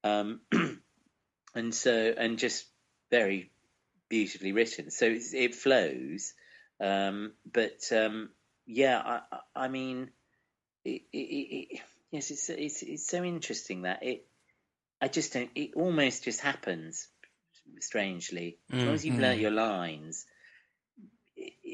[0.05, 0.41] um,
[1.55, 2.67] and so and just
[3.11, 3.51] very
[4.09, 4.91] beautifully written.
[4.91, 6.35] So it's, it flows.
[6.81, 8.31] Um, but um,
[8.67, 10.11] yeah, I, I- mean,
[10.85, 14.27] it, it, it, yes, it's, it's it's so interesting that it.
[15.01, 15.51] I just don't.
[15.55, 17.09] It almost just happens.
[17.81, 20.27] Strangely, as long as you've learnt your lines,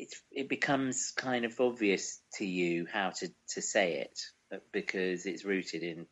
[0.08, 4.20] it, it it becomes kind of obvious to you how to to say it
[4.52, 6.06] uh, because it's rooted in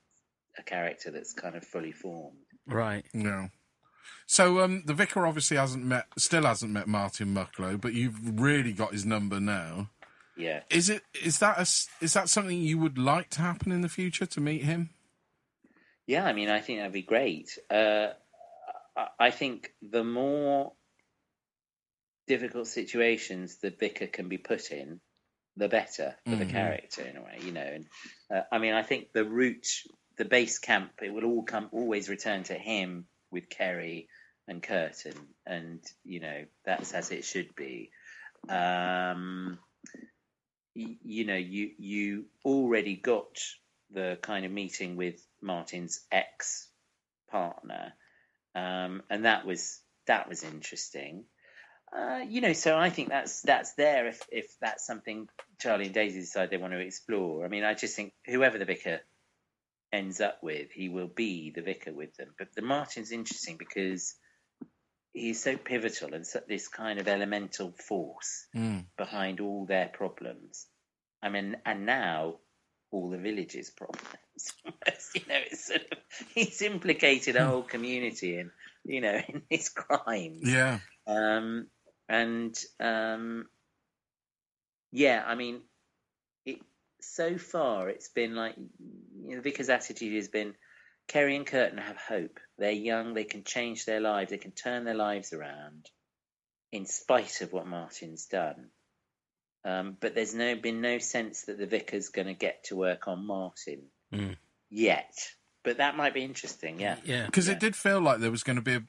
[0.58, 2.38] a character that's kind of fully formed.
[2.66, 3.04] right?
[3.12, 3.48] No.
[4.26, 8.72] So um, the vicar obviously hasn't met, still hasn't met Martin Mucklow, but you've really
[8.72, 9.90] got his number now.
[10.36, 10.60] Yeah.
[10.70, 11.02] Is it?
[11.24, 14.26] Is that a, s- Is that something you would like to happen in the future
[14.26, 14.90] to meet him?
[16.06, 17.58] Yeah, I mean, I think that'd be great.
[17.70, 18.08] Uh,
[18.96, 20.72] I, I think the more
[22.26, 25.00] difficult situations the vicar can be put in,
[25.56, 27.60] the better for the character in a way, you know.
[27.62, 27.86] And
[28.34, 29.66] uh, I mean, I think the root,
[30.18, 34.08] the base camp, it will all come always return to him with Kerry
[34.48, 35.14] and Kurtan,
[35.46, 37.90] and you know that's as it should be.
[38.48, 39.58] Um,
[40.74, 43.38] y- you know, you you already got
[43.90, 46.68] the kind of meeting with Martin's ex
[47.30, 47.92] partner,
[48.54, 51.24] um, and that was that was interesting.
[51.92, 55.28] Uh, you know, so I think that's that's there if if that's something
[55.60, 57.44] Charlie and Daisy decide they want to explore.
[57.44, 59.00] I mean, I just think whoever the vicar
[59.92, 62.34] ends up with, he will be the vicar with them.
[62.38, 64.14] But the Martin's interesting because
[65.12, 68.46] he's so pivotal and so, this kind of elemental force
[68.96, 70.66] behind all their problems.
[71.22, 72.36] I mean, and now
[72.90, 74.52] all the village's problems.
[75.14, 75.98] you know, it's sort of,
[76.34, 78.50] he's implicated a whole community in,
[78.84, 80.42] you know, in his crimes.
[80.42, 80.78] Yeah.
[81.06, 81.68] Um,
[82.08, 83.46] and um,
[84.92, 85.62] yeah, I mean,
[86.44, 86.58] it
[87.00, 90.54] so far it's been like you know, the vicar's attitude has been
[91.08, 92.40] Kerry and Kurtan have hope.
[92.58, 95.90] They're young, they can change their lives, they can turn their lives around,
[96.72, 98.70] in spite of what Martin's done.
[99.64, 103.08] Um, but there's no been no sense that the vicar's going to get to work
[103.08, 104.36] on Martin Mm.
[104.70, 105.12] yet.
[105.66, 106.78] But that might be interesting.
[106.80, 106.94] Yeah.
[107.04, 107.26] Yeah.
[107.26, 108.82] Because it did feel like there was going to be a.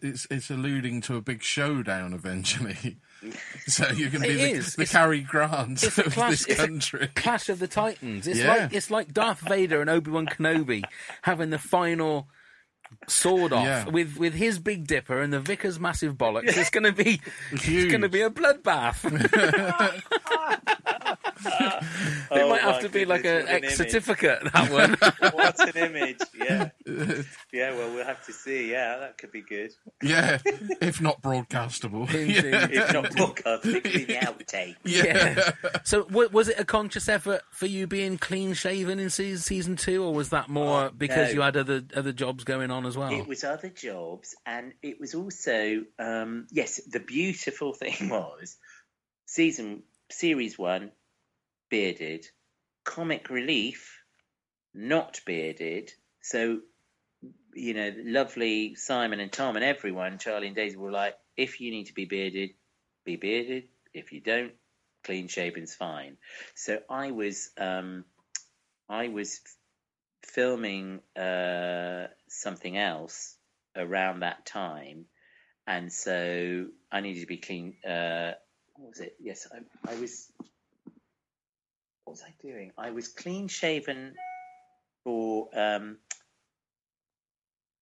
[0.00, 2.98] It's it's alluding to a big showdown eventually.
[3.66, 4.76] so you're going to be the, is.
[4.76, 7.08] the Cary Grant It's a of clash, this it's a country.
[7.16, 8.28] clash of the Titans.
[8.28, 8.54] It's Yeah.
[8.54, 10.84] like it's like Darth Vader and Obi Wan Kenobi
[11.22, 12.28] having the final
[13.08, 13.88] sword off Yeah.
[13.88, 16.56] with with his Big Dipper and the Vicar's massive bollocks.
[16.56, 19.02] It's going to be it's going to be a bloodbath.
[21.46, 21.84] it
[22.30, 24.52] Oh might have my to be like goodness, an what an ex certificate.
[24.52, 25.32] That one.
[25.34, 26.20] what an image!
[26.38, 26.70] Yeah,
[27.52, 27.74] yeah.
[27.76, 28.70] Well, we'll have to see.
[28.70, 29.72] Yeah, that could be good.
[30.02, 30.38] yeah,
[30.80, 32.10] if not broadcastable.
[32.10, 32.68] Yeah.
[32.70, 34.76] If not podcast, it could be the outtake.
[34.84, 35.50] Yeah.
[35.84, 39.76] So w- was it a conscious effort for you being clean shaven in season season
[39.76, 41.34] two, or was that more Oh, because no.
[41.34, 43.12] you had other other jobs going on as well?
[43.12, 46.80] It was other jobs, and it was also um, yes.
[46.90, 48.56] The beautiful thing was
[49.26, 50.90] season series one,
[51.70, 52.26] bearded,
[52.84, 54.02] comic relief,
[54.74, 55.92] not bearded.
[56.20, 56.60] So
[57.54, 61.70] you know, lovely Simon and Tom and everyone, Charlie and Daisy were like, if you
[61.70, 62.50] need to be bearded,
[63.04, 63.64] be bearded.
[63.92, 64.52] If you don't,
[65.04, 66.16] clean shaven's fine.
[66.54, 68.04] So I was, um,
[68.88, 69.40] I was
[70.22, 73.36] filming uh, something else
[73.76, 75.06] around that time,
[75.66, 77.74] and so I needed to be clean.
[77.84, 78.32] Uh,
[78.76, 79.16] what was it?
[79.20, 80.30] Yes, I, I was.
[82.10, 82.72] What was I doing?
[82.76, 84.16] I was clean shaven
[85.04, 85.48] for.
[85.54, 85.98] Um,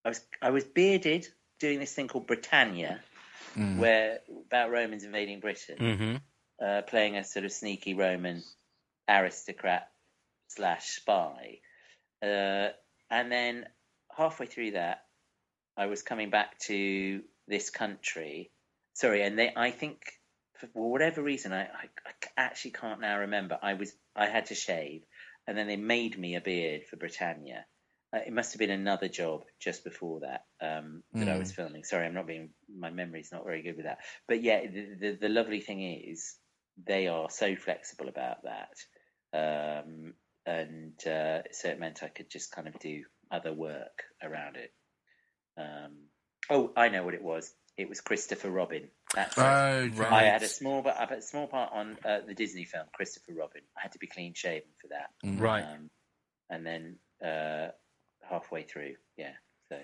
[0.04, 1.26] I was I was bearded
[1.60, 3.00] doing this thing called Britannia,
[3.54, 6.16] where about Romans invading Britain, Mm-hmm.
[6.62, 8.42] uh, playing a sort of sneaky Roman
[9.08, 9.88] aristocrat
[10.48, 11.60] slash spy.
[12.22, 12.68] Uh,
[13.10, 13.64] and then
[14.14, 15.04] halfway through that,
[15.74, 18.50] I was coming back to this country.
[18.92, 20.02] Sorry, and they, I think,
[20.58, 23.58] for whatever reason, I, I, I actually can't now remember.
[23.62, 25.02] I was, I had to shave,
[25.46, 27.64] and then they made me a beard for Britannia.
[28.14, 31.84] Uh, it must have been another job just before that um, that I was filming.
[31.84, 32.50] Sorry, I'm not being.
[32.74, 33.98] My memory's not very good with that.
[34.26, 36.34] But yeah, the, the, the lovely thing is
[36.86, 40.14] they are so flexible about that, um,
[40.46, 44.72] and uh, so it meant I could just kind of do other work around it.
[45.58, 46.06] Um,
[46.48, 47.52] oh, I know what it was.
[47.76, 48.88] It was Christopher Robin.
[49.14, 49.40] That's it.
[49.40, 50.04] Okay.
[50.04, 52.86] I had a small, but I had a small part on uh, the Disney film
[52.92, 53.62] Christopher Robin.
[53.76, 55.40] I had to be clean shaven for that.
[55.40, 55.62] Right.
[55.64, 55.90] Um,
[56.50, 57.68] and then uh,
[58.28, 59.32] halfway through, yeah.
[59.70, 59.78] So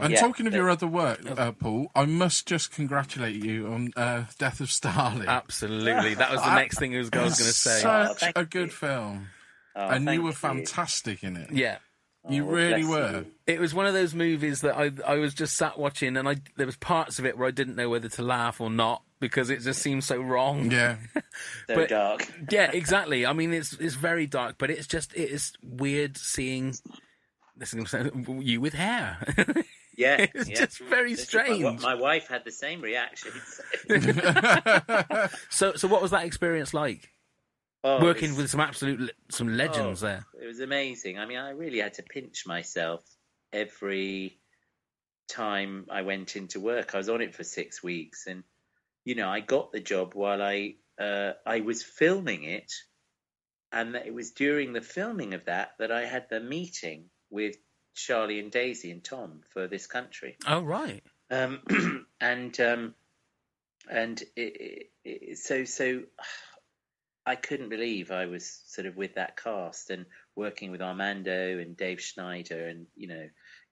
[0.00, 3.66] And Yeah, talking of so- your other work, uh, Paul, I must just congratulate you
[3.68, 5.28] on uh, Death of Stalin.
[5.28, 6.14] Absolutely.
[6.14, 7.82] That was the next thing I was, was going to say.
[7.84, 8.46] Oh, Such thank a you.
[8.46, 9.28] good film.
[9.76, 11.50] oh, and you were fantastic in it.
[11.52, 11.78] Yeah.
[12.28, 13.10] You Oh, really were.
[13.18, 13.26] you.
[13.46, 16.36] It was one of those movies that I I was just sat watching, and I
[16.56, 19.50] there was parts of it where I didn't know whether to laugh or not because
[19.50, 20.70] it just seemed so wrong.
[20.70, 20.96] Yeah.
[21.66, 22.26] So But- dark.
[22.50, 23.26] Yeah, exactly.
[23.26, 26.74] I mean, it's it's very dark, but it's just it is weird seeing
[27.56, 28.10] this is gonna
[28.40, 29.18] you with hair.
[29.96, 30.56] Yeah, it's yeah.
[30.56, 31.80] just very This is my- strange.
[31.82, 33.30] My, wife had the same reaction.
[35.50, 37.12] So so what was that experience like?
[37.86, 40.26] Oh, Working it's- with some absolute le- some legends Oh, there.
[40.42, 41.18] It was amazing.
[41.18, 43.04] I mean, I really had to pinch myself
[43.52, 44.38] every
[45.28, 46.94] time I went into work.
[46.94, 48.42] I was on it for six weeks, and
[49.04, 52.72] you know, I got the job while I uh, I was filming it,
[53.70, 57.56] and it was during the filming of that that I had the meeting with
[57.94, 60.36] Charlie and Daisy and Tom for this country.
[60.46, 61.02] Oh right.
[61.30, 62.94] Um, and um,
[63.90, 66.02] and it, it, it, so so
[67.26, 70.06] I couldn't believe I was sort of with that cast and
[70.36, 73.28] working with Armando and Dave Schneider and you know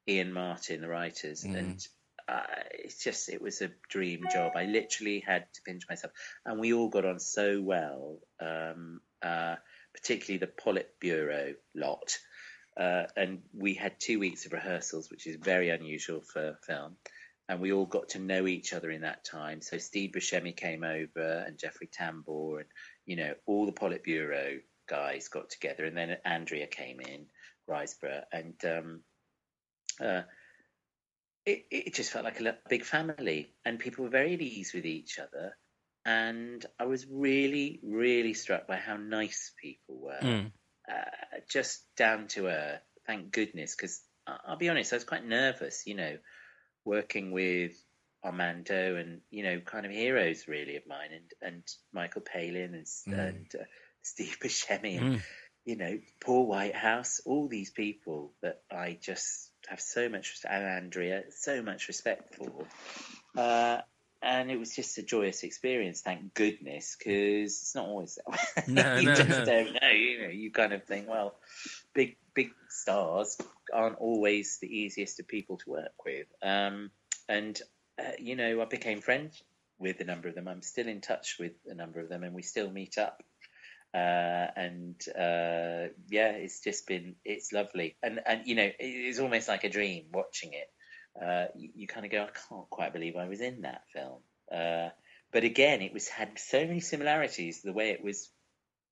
[0.08, 1.86] Ian Martin, the writers, and
[2.28, 4.52] uh, it's just it was a dream job.
[4.56, 6.12] I literally had to pinch myself,
[6.46, 8.18] and we all got on so well.
[8.40, 9.56] Um, uh,
[9.94, 12.18] particularly the Politburo lot.
[12.76, 16.96] Uh, and we had two weeks of rehearsals, which is very unusual for film.
[17.48, 19.60] And we all got to know each other in that time.
[19.60, 22.68] So Steve Buscemi came over, and Jeffrey Tambor, and
[23.06, 27.26] you know all the Politburo guys got together, and then Andrea came in,
[27.68, 29.00] Riseborough, and um,
[30.00, 30.22] uh,
[31.44, 34.86] it, it just felt like a big family, and people were very at ease with
[34.86, 35.56] each other.
[36.04, 40.52] And I was really, really struck by how nice people were Mm.
[40.90, 42.82] uh, just down to earth.
[43.06, 46.18] Thank goodness, because I'll be honest, I was quite nervous, you know,
[46.84, 47.72] working with
[48.24, 52.86] Armando and you know, kind of heroes really of mine, and and Michael Palin and
[53.18, 53.64] and uh,
[54.02, 55.22] Steve Buscemi, and Mm.
[55.64, 61.22] you know, Paul Whitehouse, all these people that I just have so much and Andrea,
[61.30, 62.66] so much respect for.
[63.36, 63.80] Uh,
[64.22, 68.68] and it was just a joyous experience, thank goodness, because it's not always that.
[68.68, 69.44] No, you no, just no.
[69.44, 69.88] don't know.
[69.90, 71.34] You know, you kind of think, well,
[71.92, 73.36] big big stars
[73.72, 76.26] aren't always the easiest of people to work with.
[76.42, 76.90] Um,
[77.28, 77.60] and
[77.98, 79.42] uh, you know, I became friends
[79.78, 80.48] with a number of them.
[80.48, 83.22] I'm still in touch with a number of them, and we still meet up.
[83.94, 89.18] Uh, and uh, yeah, it's just been it's lovely, and and you know, it- it's
[89.18, 90.70] almost like a dream watching it.
[91.20, 94.20] Uh, you, you kind of go, I can't quite believe I was in that film.
[94.50, 94.88] Uh,
[95.30, 98.30] but again, it was had so many similarities the way it was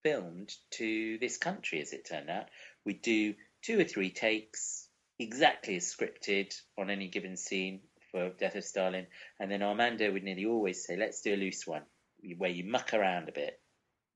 [0.03, 2.47] filmed to this country, as it turned out.
[2.85, 4.87] We do two or three takes,
[5.19, 7.81] exactly as scripted on any given scene
[8.11, 9.07] for Death of Stalin,
[9.39, 11.83] and then Armando would nearly always say, "Let's do a loose one,
[12.37, 13.61] where you muck around a bit,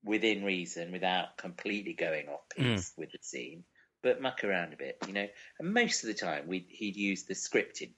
[0.03, 3.63] within reason, without completely going off piece with the scene,
[4.03, 5.27] but muck around a bit, you know."
[5.59, 7.91] And most of the time, he'd use the scripted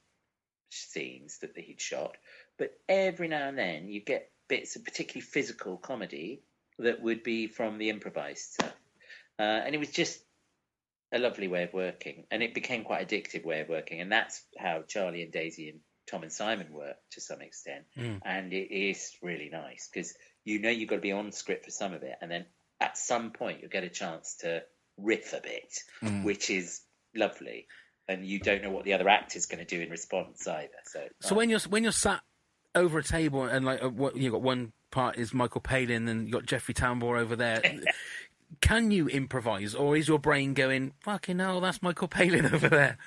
[0.70, 2.18] scenes that he'd shot,
[2.58, 6.42] but every now and then you get bits of particularly physical comedy
[6.80, 8.76] that would be from the improvised stuff.
[9.40, 10.24] Uh, and it was just
[11.12, 14.44] a lovely way of working, and it became quite addictive way of working, and that's
[14.58, 15.80] how Charlie and Daisy and
[16.10, 17.86] Tom and Simon work to some extent,
[18.24, 20.14] and it is really nice because
[20.46, 22.46] you know you've got to be on script for some of it, and then
[22.80, 24.64] at some point you'll get a chance to
[24.98, 26.82] riff a bit, which is
[27.16, 27.68] lovely,
[28.08, 30.70] and you don't know what the other actor's going to do in response either.
[30.86, 32.22] So, So when you're when you're sat
[32.76, 36.22] over a table and like uh, what you got one part is Michael Palin and
[36.24, 37.62] you've got Jeffrey Tambor over there.
[38.62, 42.98] Can you improvise, or is your brain going, "Fucking hell, that's Michael Palin over there"?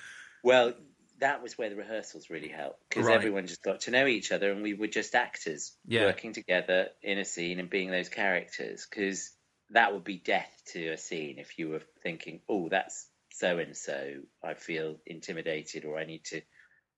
[0.43, 0.75] Well,
[1.21, 3.17] that was where the rehearsals really helped because Right.
[3.17, 6.07] everyone just got to know each other and we were just actors Yeah.
[6.07, 9.31] working together in a scene and being those characters because
[9.71, 13.77] that would be death to a scene if you were thinking, oh, that's so and
[13.77, 14.15] so.
[14.43, 16.43] I feel intimidated or I need to,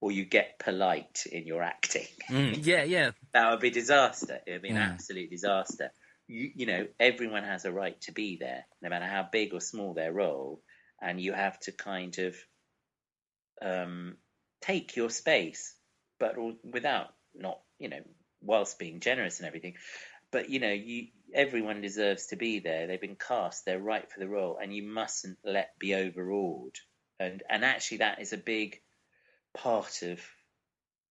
[0.00, 2.06] or you get polite in your acting.
[2.30, 4.40] Mm, yeah, yeah, that would be disaster.
[4.46, 4.92] It would be an Mm.
[4.94, 5.90] absolute disaster.
[6.28, 9.60] You, you know, everyone has a right to be there, no matter how big or
[9.60, 10.62] small their role,
[11.00, 12.36] and you have to kind of
[13.62, 14.16] um,
[14.60, 15.74] take your space,
[16.18, 18.00] but without not, you know,
[18.40, 19.74] whilst being generous and everything.
[20.30, 22.86] But you know, you everyone deserves to be there.
[22.86, 26.76] They've been cast; they're right for the role, and you mustn't let be overawed.
[27.20, 28.80] And and actually, that is a big
[29.54, 30.20] part of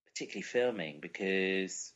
[0.08, 1.94] particularly filming because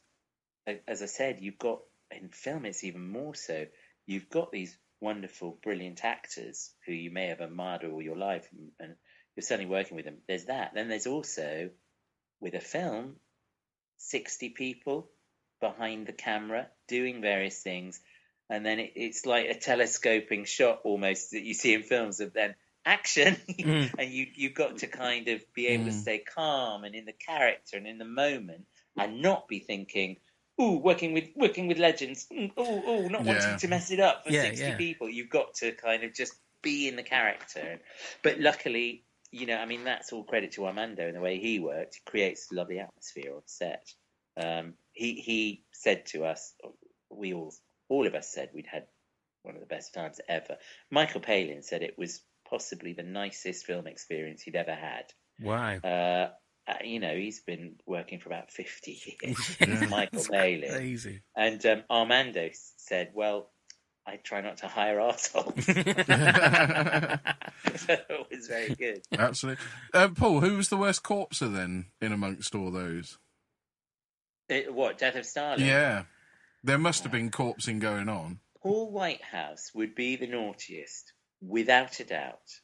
[0.87, 1.81] as I said, you've got
[2.11, 3.65] in film it's even more so.
[4.05, 8.71] You've got these wonderful, brilliant actors who you may have admired all your life, and,
[8.79, 8.95] and
[9.35, 10.17] you're certainly working with them.
[10.27, 10.73] There's that.
[10.73, 11.69] Then there's also
[12.39, 13.15] with a film,
[13.97, 15.09] sixty people
[15.61, 17.99] behind the camera doing various things,
[18.49, 22.33] and then it, it's like a telescoping shot almost that you see in films of
[22.33, 22.55] then
[22.85, 23.37] action,
[23.97, 27.13] and you you've got to kind of be able to stay calm and in the
[27.13, 28.65] character and in the moment,
[28.97, 30.17] and not be thinking.
[30.61, 32.27] Ooh, working with working with legends.
[32.31, 33.33] Mm, Ooh, ooh, not Yeah.
[33.33, 34.77] wanting to mess it up for Yeah, sixty yeah.
[34.77, 35.09] people.
[35.09, 37.81] You've got to kind of just be in the character.
[38.23, 39.03] But luckily,
[39.35, 41.95] you know, I mean, that's all credit to Armando and the way he worked.
[41.95, 43.85] He creates a lovely atmosphere on set.
[44.41, 46.53] Um, he he said to us,
[47.09, 47.53] we all
[47.89, 48.85] all of us said we'd had
[49.43, 50.55] one of the best times ever.
[50.89, 55.11] Michael Palin said it was possibly the nicest film experience he'd ever had.
[55.41, 56.29] wow, Uh,
[56.67, 59.57] uh, you know, he's been working for about 50 years.
[59.89, 60.69] Michael Palin.
[60.69, 61.21] crazy.
[61.35, 63.51] And um, Armando said, well,
[64.07, 65.63] I try not to hire arseholes.
[67.75, 69.01] so it was very good.
[69.17, 69.63] Absolutely.
[69.93, 73.17] Uh, Paul, who was the worst corpser then in amongst all those?
[74.47, 75.61] It, what, Death of Stalin?
[75.61, 76.03] Yeah.
[76.63, 78.39] There must have been corpsing going on.
[78.61, 82.59] Paul Whitehouse would be the naughtiest, without a doubt.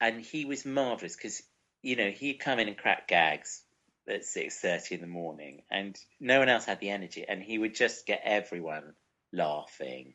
[0.00, 1.42] And he was marvellous because,
[1.82, 3.62] you know, he'd come in and crack gags
[4.08, 7.74] at 6.30 in the morning and no one else had the energy and he would
[7.74, 8.94] just get everyone
[9.32, 10.14] laughing.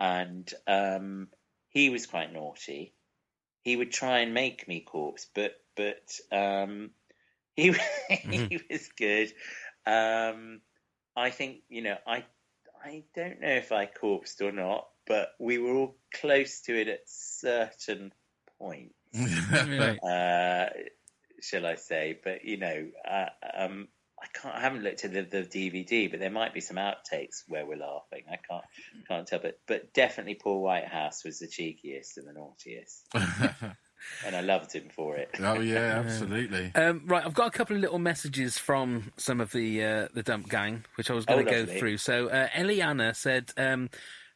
[0.00, 1.28] And um,
[1.68, 2.94] he was quite naughty.
[3.62, 6.90] He would try and make me corpse, but but um,
[7.54, 7.74] he
[8.08, 9.32] he was good.
[9.86, 10.60] Um,
[11.16, 12.24] I think you know I
[12.84, 16.88] I don't know if I corpsed or not, but we were all close to it
[16.88, 18.12] at certain
[18.58, 19.98] points, Right.
[19.98, 20.70] uh,
[21.40, 22.18] shall I say?
[22.22, 23.26] But you know, uh,
[23.56, 23.88] um,
[24.22, 24.54] I can't.
[24.54, 27.76] I haven't looked at the, the DVD, but there might be some outtakes where we're
[27.76, 28.24] laughing.
[28.30, 28.64] I can't
[29.06, 34.40] can't tell, but but definitely Paul Whitehouse was the cheekiest and the naughtiest, and I
[34.40, 35.30] loved him for it.
[35.40, 36.72] oh, yeah, absolutely.
[36.74, 40.22] Um, right, I've got a couple of little messages from some of the uh, the
[40.22, 41.78] dump gang, which I was going Oh, to go lovely.
[41.78, 41.96] through.
[41.98, 43.90] So, uh, Eliana said, um,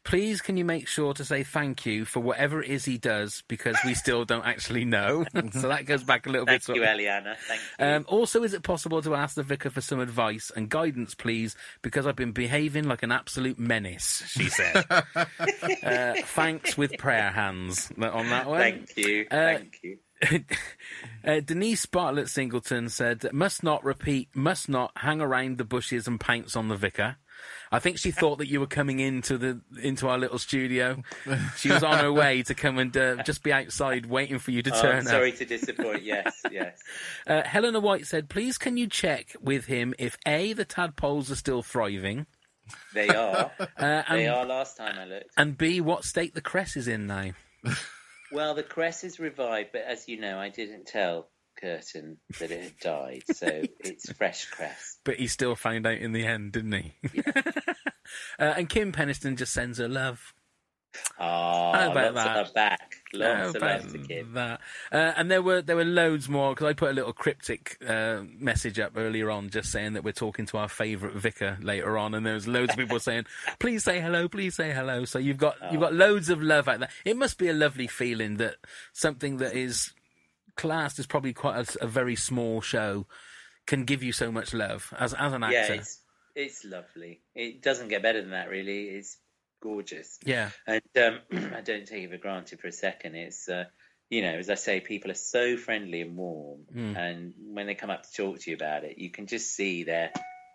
[0.05, 3.43] "Please, can you make sure to say thank you for whatever it is he does
[3.49, 6.63] because we still don't actually know." so that goes back a little bit.
[6.63, 6.77] Thank bit.
[6.77, 7.37] you, sort of- Eliana.
[7.39, 7.85] Thank you.
[7.87, 11.55] Um, also, is it possible to ask the vicar for some advice and guidance, please?
[11.83, 14.85] Because I've been behaving like an absolute menace, she said.
[14.91, 18.61] uh, thanks with prayer hands on that one.
[18.61, 19.27] Thank you.
[19.31, 19.99] uh, Thank you.
[21.25, 26.21] uh, Denise Bartlett Singleton said, must not repeat, must not hang around the bushes and
[26.21, 27.17] pounce on the vicar.
[27.73, 31.03] I think she thought that you were coming into the into our little studio.
[31.57, 34.63] She was on her way to come and uh, just be outside waiting for you
[34.63, 35.11] to Oh, turn I'm up.
[35.13, 36.03] sorry to disappoint.
[36.03, 36.79] Yes, yes.
[37.27, 41.37] Uh, Helena White said, please can you check with him if A, the tadpoles are
[41.37, 42.27] still thriving,
[42.95, 43.51] They are.
[43.79, 44.45] uh, They are.
[44.45, 45.31] Last time I looked.
[45.37, 47.31] and B, what state the cress is in now.
[48.33, 51.29] Well, the cress is revived, but as you know, I didn't tell
[51.63, 53.47] Kurtan that it had died, so
[53.81, 54.99] it's fresh cress.
[55.05, 56.95] But he still found out in the end, didn't he?
[58.39, 60.35] uh, and Kim Peniston just sends her love.
[61.19, 62.37] Ah, How about lots that?
[62.37, 62.95] of her back.
[63.15, 64.35] Lots Oh, of love to Kim.
[64.35, 64.61] That.
[64.91, 68.23] Uh, and there were there were loads more because I put a little cryptic uh,
[68.39, 72.13] message up earlier on, just saying that we're talking to our favourite vicar later on,
[72.15, 73.25] and there was loads of people saying,
[73.59, 76.81] "Please say hello, please say hello." So you've got you've got loads of love out
[76.81, 76.91] there.
[77.07, 78.57] It must be a lovely feeling that
[78.93, 79.95] something that is
[80.57, 83.07] classed as probably quite a, a very small show
[83.67, 85.55] can give you so much love as as an actor.
[85.55, 86.01] Yeah, it's
[86.35, 87.21] it's lovely.
[87.35, 88.85] It doesn't get better than that, really.
[88.89, 89.19] It's
[89.63, 90.19] gorgeous.
[90.25, 90.51] yeah.
[90.67, 91.21] And um,
[91.55, 93.15] I don't take it for granted for a second.
[93.15, 93.65] It's, uh,
[94.11, 96.61] you know, as I say, people are so friendly and warm.
[96.75, 96.97] Mm.
[96.97, 99.85] And when they come up to talk to you about it, you can just see
[99.85, 100.13] they're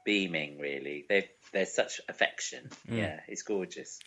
[0.07, 1.05] beaming, really.
[1.09, 2.69] They, there's such affection.
[2.89, 2.97] Mm.
[2.97, 3.99] Yeah, it's gorgeous.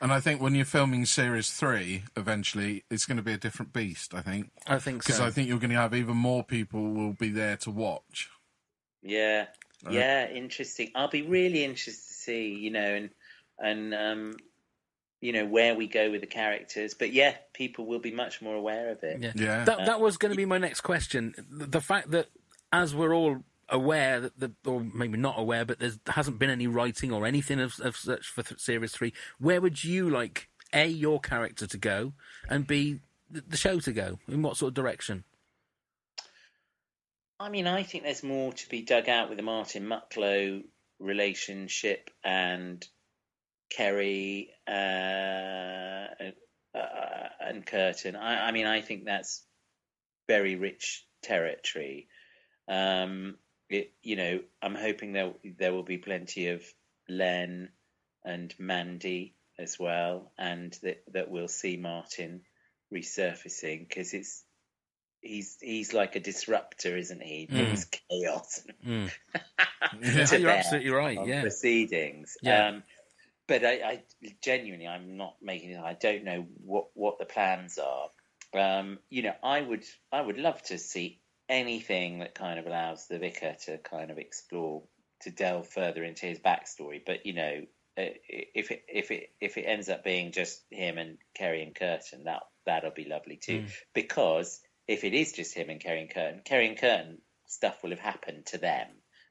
[0.00, 3.72] And I think when you're filming series three, eventually it's going to be a different
[3.72, 4.14] beast.
[4.14, 5.26] I think I think because so.
[5.26, 8.30] I think you're going to have even more people will be there to watch.
[9.02, 9.46] Yeah,
[9.90, 10.92] yeah, interesting.
[10.94, 13.10] I'll be really interested to see, you know, and,
[13.58, 14.36] and, um,
[15.20, 16.94] you know, where we go with the characters.
[16.94, 19.20] But yeah, people will be much more aware of it.
[19.20, 19.32] Yeah.
[19.34, 19.64] Yeah.
[19.64, 21.34] That that was going to be my next question.
[21.50, 22.28] The, the fact that
[22.70, 26.66] as we're all aware that the or maybe not aware, but there hasn't been any
[26.66, 29.12] writing or anything of, of such for th- series three.
[29.38, 32.12] Where would you like a your character to go
[32.48, 33.00] and b
[33.30, 34.18] the, the show to go?
[34.28, 35.24] In what sort of direction?
[37.40, 40.64] I mean, I think there's more to be dug out with the Martin Mucklowe
[40.98, 42.84] relationship and
[43.70, 44.70] Kerry uh,
[46.74, 48.16] uh, and Kurtan.
[48.16, 49.44] I, I mean, I think that's
[50.26, 52.08] very rich territory.
[52.66, 53.36] Um,
[53.68, 56.64] it, you know, I'm hoping there there will be plenty of
[57.08, 57.70] Len
[58.24, 62.42] and Mandy as well, and that that we'll see Martin
[62.92, 64.44] resurfacing because it's
[65.20, 67.46] he's he's like a disruptor, isn't he?
[67.46, 69.10] Brings chaos Mm.
[70.00, 70.36] Yeah.
[70.36, 71.26] You're absolutely right.
[71.26, 71.42] Yeah.
[71.42, 72.36] proceedings.
[72.42, 72.68] Yeah.
[72.68, 72.82] Um,
[73.46, 74.02] but I, I
[74.42, 75.80] genuinely, I'm not making it.
[75.80, 78.08] I don't know what what the plans are.
[78.54, 83.06] Um, you know, I would I would love to see anything that kind of allows
[83.06, 84.82] the vicar to kind of explore
[85.22, 87.00] to delve further into his backstory.
[87.04, 87.62] But you know,
[87.98, 91.74] uh, if it if it if it ends up being just him and Kerry and
[91.74, 93.66] Kurtan, that that'll be lovely too.
[93.94, 97.90] Because if it is just him and Kerry and Kurtan, Kerry and Kurtan stuff will
[97.90, 98.86] have happened to them.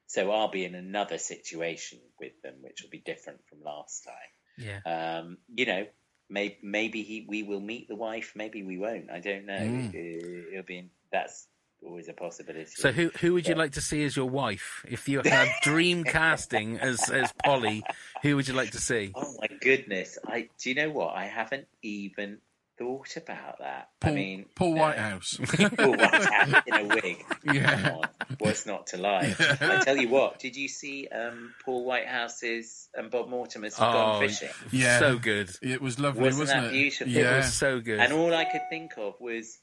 [0.08, 4.16] So I'll be in another situation with them, which will be different from last time.
[4.58, 5.20] Yeah.
[5.20, 5.86] Um, you know,
[6.30, 9.12] maybe maybe he we will meet the wife, maybe we won't.
[9.12, 9.60] I don't know.
[9.60, 9.94] Mm.
[9.94, 11.48] It, will be that's
[11.88, 12.66] always a possibility.
[12.76, 16.04] So who who would you like to see as your wife if you had dream
[16.18, 17.84] casting as as Polly?
[18.24, 19.12] Who would you like to see?
[19.16, 20.18] Oh my goodness!
[20.28, 21.16] I do you know what?
[21.16, 22.40] I haven't even
[22.78, 23.90] thought about that.
[24.04, 25.40] I Paul, mean, Paul uh, Whitehouse.
[25.78, 27.26] Paul Whitehouse in a wig.
[27.44, 27.82] Yeah.
[27.82, 28.10] Come on,
[28.40, 29.40] what's not to like?
[29.62, 30.38] I tell you what.
[30.40, 34.50] Did you see um, Paul Whitehouse's and Bob Mortimer's Gone Fishing?
[34.72, 35.00] Yeah.
[35.00, 35.50] so good.
[35.62, 36.72] It was lovely, Wasn't wasn't that it?
[36.74, 37.08] beautiful?
[37.16, 37.38] It Yeah.
[37.38, 38.00] was so good.
[38.00, 39.58] And all I could think of was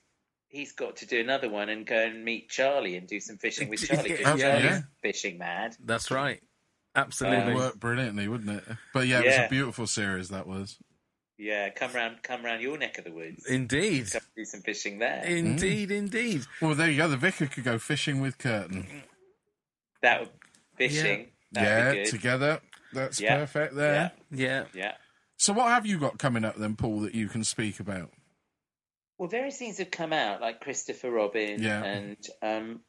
[0.54, 3.68] he's got to do another one and go and meet Charlie and do some fishing
[3.68, 4.52] with Charlie because Yeah.
[4.52, 4.80] Charlie's Yeah.
[5.02, 5.76] fishing mad.
[5.84, 6.36] That's right.
[6.36, 6.42] It
[6.94, 7.54] Absolutely.
[7.54, 8.64] worked brilliantly, wouldn't it?
[8.92, 10.28] But yeah, it was a beautiful series.
[10.28, 10.78] That was.
[11.36, 13.44] Yeah, come round, come round your neck of the woods.
[13.46, 14.12] Indeed.
[14.12, 15.24] Come do some fishing there.
[15.24, 15.96] Indeed, mm.
[15.96, 16.42] indeed.
[16.62, 17.08] Well, there you go.
[17.08, 18.86] The vicar could go fishing with Kurtan.
[20.02, 20.28] That would
[20.76, 21.30] fishing.
[21.50, 22.60] That'd yeah, together.
[22.92, 23.38] That's Yeah.
[23.38, 24.12] perfect there.
[24.30, 24.46] Yeah.
[24.46, 24.64] Yeah.
[24.72, 24.92] Yeah.
[25.36, 28.12] So, what have you got coming up then, Paul, that you can speak about?
[29.18, 31.82] Well, various things have come out, like Christopher Robin, Yeah.
[31.84, 32.80] and um,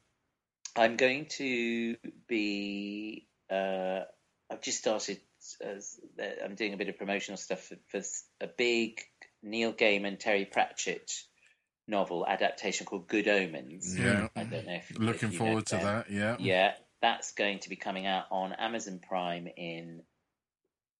[0.75, 1.95] I'm going to
[2.27, 3.27] be.
[3.49, 4.01] Uh,
[4.51, 5.19] I've just started.
[5.63, 8.99] As, uh, I'm doing a bit of promotional stuff for, for s- a big
[9.43, 11.11] Neil Gaiman, Terry Pratchett
[11.87, 13.95] novel adaptation called Good Omens.
[13.95, 14.27] Yeah.
[14.35, 15.83] I don't know if if Looking you know forward to them.
[15.85, 16.09] that.
[16.09, 16.35] Yeah.
[16.39, 20.01] Yeah, that's going to be coming out on Amazon Prime in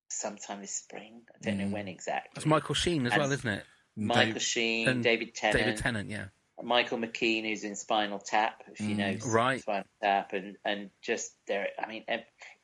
[0.10, 1.22] sometime this spring.
[1.34, 1.62] I don't Mm.
[1.70, 2.32] know when exactly.
[2.36, 3.64] That's Michael Sheen as well, isn't it?
[3.96, 6.26] Michael Dave- Sheen, David Tennant, David Tennant, yeah.
[6.62, 8.98] Michael McKean, who's in Spinal Tap, if you Mm.
[8.98, 9.62] know Right.
[9.62, 11.70] Spinal Tap, and and just there.
[11.78, 12.06] I mean,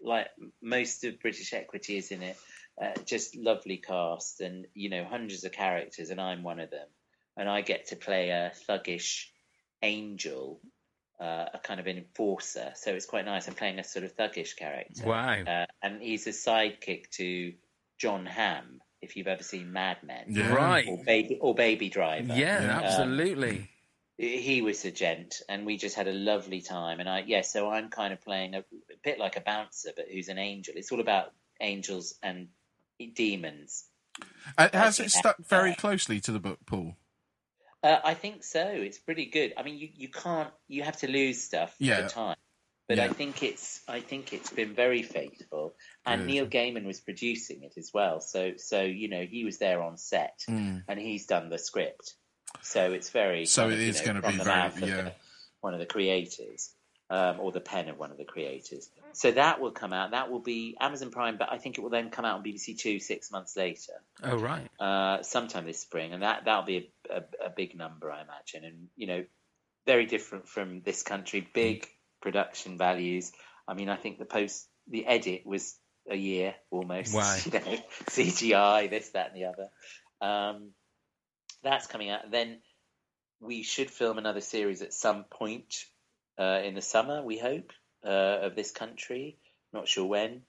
[0.02, 0.28] like
[0.62, 2.38] most of British Equity is in it.
[2.82, 6.88] Uh, just lovely cast, and you know hundreds of characters, and I'm one of them.
[7.38, 9.28] And I get to play a thuggish
[9.82, 10.62] angel,
[11.20, 12.72] uh, a kind of an enforcer.
[12.76, 13.48] So it's quite nice.
[13.48, 15.06] I'm playing a sort of thuggish character.
[15.06, 15.44] Wow.
[15.44, 17.54] Uh, and he's a sidekick to
[17.98, 20.54] John Hamm, if you've ever seen Mad Men, Yeah.
[20.54, 20.88] Right.
[20.88, 22.34] or Baby or Baby Driver.
[22.34, 22.80] Yeah, Yeah.
[22.82, 23.68] absolutely.
[24.18, 27.00] he was a gent, and we just had a lovely time.
[27.00, 30.06] And I, yeah, so I'm kind of playing a, a bit like a bouncer, but
[30.12, 30.76] who's an angel.
[30.78, 32.50] It's all about angels and
[33.16, 33.86] demons.
[34.58, 36.96] Uh, has it stuck that's very closely to the book, Paul?
[37.84, 38.64] Uh, I think so.
[38.68, 39.54] It's pretty good.
[39.58, 42.04] I mean, you, you can't you have to lose stuff Yeah.
[42.08, 42.38] for time,
[42.88, 43.06] but Yeah.
[43.06, 45.74] I think it's I think it's been very faithful.
[46.06, 49.82] And Neil Gaiman was producing it as well, so so you know he was there
[49.84, 50.84] on set Mm.
[50.88, 52.16] and he's done the script.
[52.62, 53.46] So it's very.
[53.46, 55.14] So it of, you know, gonna be the very- mouth of the-
[55.62, 56.74] one of the creators,
[57.12, 58.90] um, or the pen of one of the creators.
[59.14, 60.12] So that will come out.
[60.12, 62.74] That will be Amazon Prime, but I think it will then come out on BBC
[62.80, 63.94] Two six months later,
[64.24, 64.68] Oh right.
[64.80, 68.64] uh, sometime this spring, and that that'll be a, a, a big number, I imagine.
[68.66, 69.26] And you know,
[69.86, 71.48] very different from this country.
[71.54, 71.88] Big
[72.22, 73.32] production values.
[73.68, 75.76] I mean, I think the post, the edit was
[76.12, 77.14] a year almost.
[77.14, 77.36] Wow.
[77.46, 79.70] You know, CGI, this, that, and the other.
[80.22, 80.72] Um,
[81.64, 82.30] that's coming out.
[82.32, 82.60] Then
[83.40, 85.74] we should film another series at some point
[86.38, 87.24] uh, in the summer.
[87.24, 87.72] We hope
[88.06, 88.10] uh,
[88.44, 89.38] of this country.
[89.74, 90.42] Not sure when.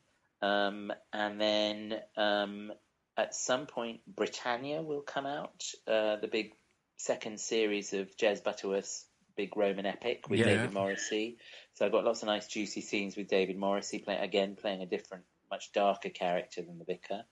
[0.42, 2.72] Um, and then um,
[3.16, 5.64] at some point, Britannia will come out.
[5.86, 6.52] Uh, the big
[6.96, 9.06] second series of Jez Butterworth's
[9.36, 10.46] big Roman epic with Yeah.
[10.46, 11.38] David Morrissey.
[11.74, 14.86] So I've got lots of nice juicy scenes with David Morrissey play, again playing a
[14.86, 17.22] different, much darker character than the vicar.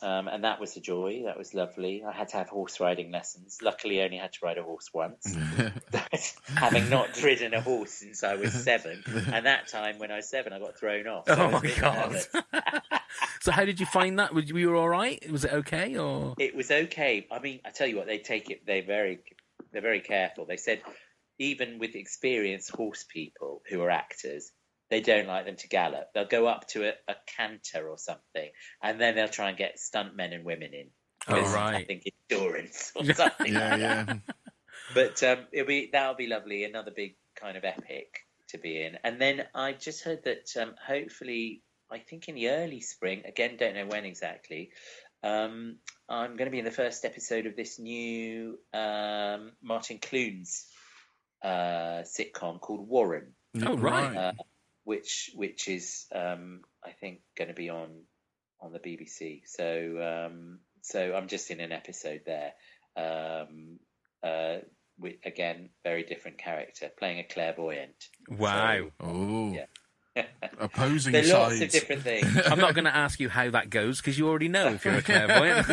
[0.00, 1.22] Um, and that was a joy.
[1.26, 2.02] That was lovely.
[2.02, 3.58] I had to have horse riding lessons.
[3.62, 5.36] Luckily, I only had to ride a horse once,
[6.56, 9.04] having not ridden a horse since I was seven.
[9.32, 11.28] And that time, when I was seven, I got thrown off.
[11.28, 12.16] So Oh my god.
[13.40, 14.34] so how did you find that?
[14.34, 15.22] Were you, were you all right?
[15.30, 16.34] Was it okay or?
[16.38, 17.26] It was okay.
[17.30, 18.66] I mean, I tell you what, they take it.
[18.66, 19.20] They very,
[19.72, 20.46] they're very careful.
[20.46, 20.80] They said
[21.38, 24.50] even with experienced horse people who are actors,
[24.92, 26.12] they don't like them to gallop.
[26.14, 28.50] They'll go up to a, a canter or something,
[28.82, 30.88] and then they'll try and get stunt men and women in.
[31.26, 33.52] Oh, Because I think endurance or something.
[33.52, 34.14] yeah, yeah.
[34.94, 36.64] But um, it'll be that'll be lovely.
[36.64, 38.98] Another big kind of epic to be in.
[39.04, 43.22] And then I just heard that um, hopefully, I think in the early spring.
[43.24, 44.70] Again, don't know when exactly.
[45.22, 45.76] Um,
[46.08, 50.66] I'm going to be in the first episode of this new um, Martin Clunes
[51.42, 53.32] uh, sitcom called Warren,
[53.64, 54.16] Oh right.
[54.16, 54.32] uh,
[54.84, 57.90] which which is um, I think going to be on
[58.60, 59.42] on the BBC.
[59.46, 62.52] So um, so I'm just in an episode there.
[62.96, 63.78] Um,
[64.22, 64.58] uh,
[64.98, 68.08] with, again, very different character, playing a clairvoyant.
[68.28, 68.88] Wow.
[69.00, 69.66] Oh, Yeah.
[70.60, 72.26] opposing There are lots of different things.
[72.46, 74.96] I'm not going to ask you how that goes because you already know if you're
[74.96, 75.66] a clairvoyant.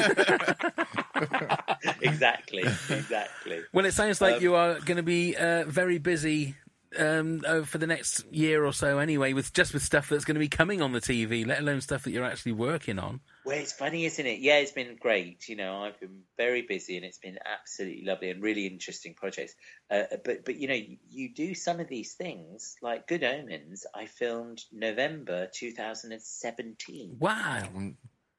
[2.01, 3.61] exactly, exactly.
[3.73, 6.55] well, it sounds like Um, you are going to be uh, very busy
[6.97, 10.35] um, uh, for the next year or so, anyway, with just with stuff that's going
[10.35, 13.19] to be coming on the TV, let alone stuff that you're actually working on.
[13.45, 14.39] Well, it's funny, isn't it?
[14.39, 15.47] Yeah, it's been great.
[15.47, 19.55] You know, I've been very busy, and it's been absolutely lovely and really interesting projects.
[19.89, 23.85] Uh, but, but you know, you, you do some of these things, like Good Omens.
[23.93, 27.17] I filmed November 2017.
[27.19, 27.69] Wow.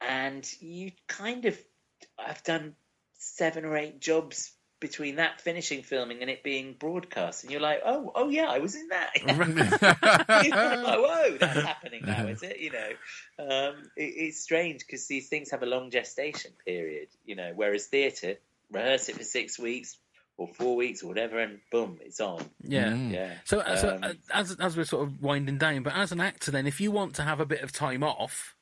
[0.01, 1.59] and you kind of
[2.19, 2.75] I've done
[3.19, 7.81] seven or eight jobs between that finishing filming and it being broadcast, and you're like,
[7.85, 9.11] oh, oh yeah, I was in that.
[10.45, 12.59] You're like, Whoa, that's happening now, is it?
[12.59, 12.89] You know,
[13.39, 17.09] um, it, it's strange because these things have a long gestation period.
[17.25, 18.37] You know, whereas theatre,
[18.71, 19.99] rehearse it for six weeks
[20.39, 22.43] or four weeks or whatever, and boom, it's on.
[22.63, 22.95] Yeah.
[22.95, 23.35] Yeah.
[23.45, 26.21] So, uh, so Um, uh, as as we're sort of winding down, but as an
[26.21, 28.57] actor, then, if you want to have a bit of time off,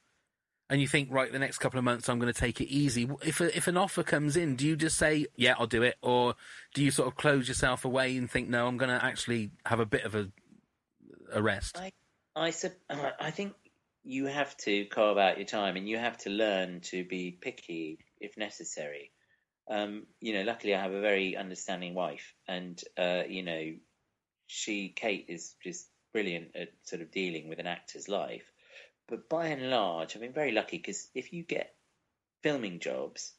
[0.70, 3.08] and you think, right, the next couple of months I'm going to take it easy.
[3.22, 5.96] If a, if an offer comes in, do you just say, yeah, I'll do it,
[6.02, 6.34] or
[6.74, 9.80] do you sort of close yourself away and think, no, I'm going to actually have
[9.80, 10.30] a bit of a
[11.32, 11.78] a rest?
[11.78, 11.92] I,
[12.36, 12.52] I,
[12.90, 13.54] uh, I think
[14.04, 17.98] you have to carve out your time, and you have to learn to be picky
[18.20, 19.10] if necessary.
[19.70, 23.72] Um, you know, luckily I have a very understanding wife, and uh, you know,
[24.46, 28.50] she Kate is just brilliant at sort of dealing with an actor's life.
[29.08, 31.74] But by and large, I've been very lucky because if you get
[32.42, 33.34] filming jobs,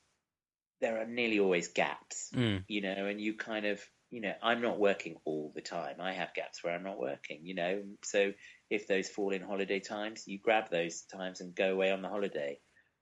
[0.82, 2.64] there are nearly always gaps Mm.
[2.68, 6.00] you know, and you kind of, you know, I'm not working all the time.
[6.00, 7.84] I have gaps where I'm not working, you know.
[8.04, 8.34] So
[8.70, 12.10] if those fall in holiday times, you grab those times and go away on the
[12.10, 12.60] holiday.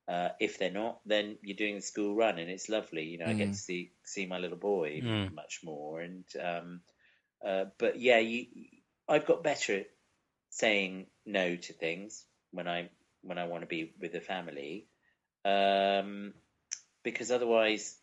[0.08, 3.04] Uh, if they're not, then you're doing the school run, and it's lovely.
[3.04, 5.34] You know, I get to see see my little boy Mm.
[5.36, 6.00] much more.
[6.00, 6.82] And um,
[7.46, 8.46] uh, but yeah, you,
[9.08, 9.88] I've got better at
[10.50, 12.26] saying no to things
[12.58, 12.90] when I
[13.22, 14.88] when I want to be with the family,
[15.46, 16.34] um,
[17.04, 17.96] because otherwise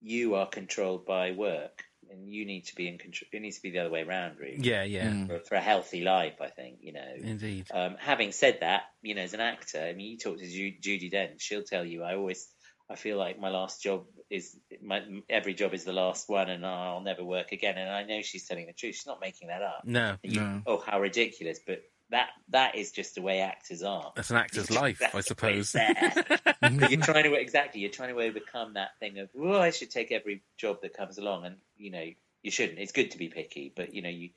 [0.00, 3.28] you are controlled by work, and you need to be in control.
[3.32, 4.58] It needs to be the other way around, really.
[4.60, 7.14] Yeah, yeah, For, for a healthy life, I think you know.
[7.16, 7.66] indeed.
[7.72, 10.78] Um, having said that, you know, as an actor, I mean, you talk to Ju-
[10.80, 12.02] Judi Dench, she'll tell you.
[12.04, 12.48] I always,
[12.88, 16.64] I feel like my last job is my every job is the last one, and
[16.64, 17.76] I'll never work again.
[17.76, 19.82] And I know she's telling the truth; she's not making that up.
[19.84, 20.62] No, You- No.
[20.66, 21.58] Oh, how ridiculous!
[21.66, 24.12] But that that is just the way actors are.
[24.16, 25.74] that's an actor's life, I That's the way suppose.
[26.62, 30.10] You're trying to exactly you're trying to overcome that thing of well I should take
[30.12, 32.04] every job that comes along and you know
[32.42, 34.30] you shouldn't it's good to be picky but you know you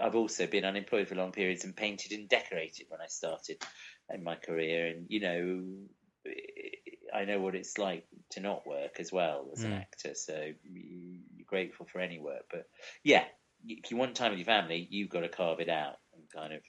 [0.00, 3.62] I've also been unemployed for long periods and painted and decorated when I started
[4.12, 6.32] in my career and you know
[7.14, 9.80] I know what it's like to not work as well as an Mm.
[9.80, 12.44] actor so you're grateful for any work.
[12.50, 12.66] But
[13.04, 13.24] yeah,
[13.66, 16.52] if you want time with your family, you've got to carve it out and kind
[16.52, 16.62] of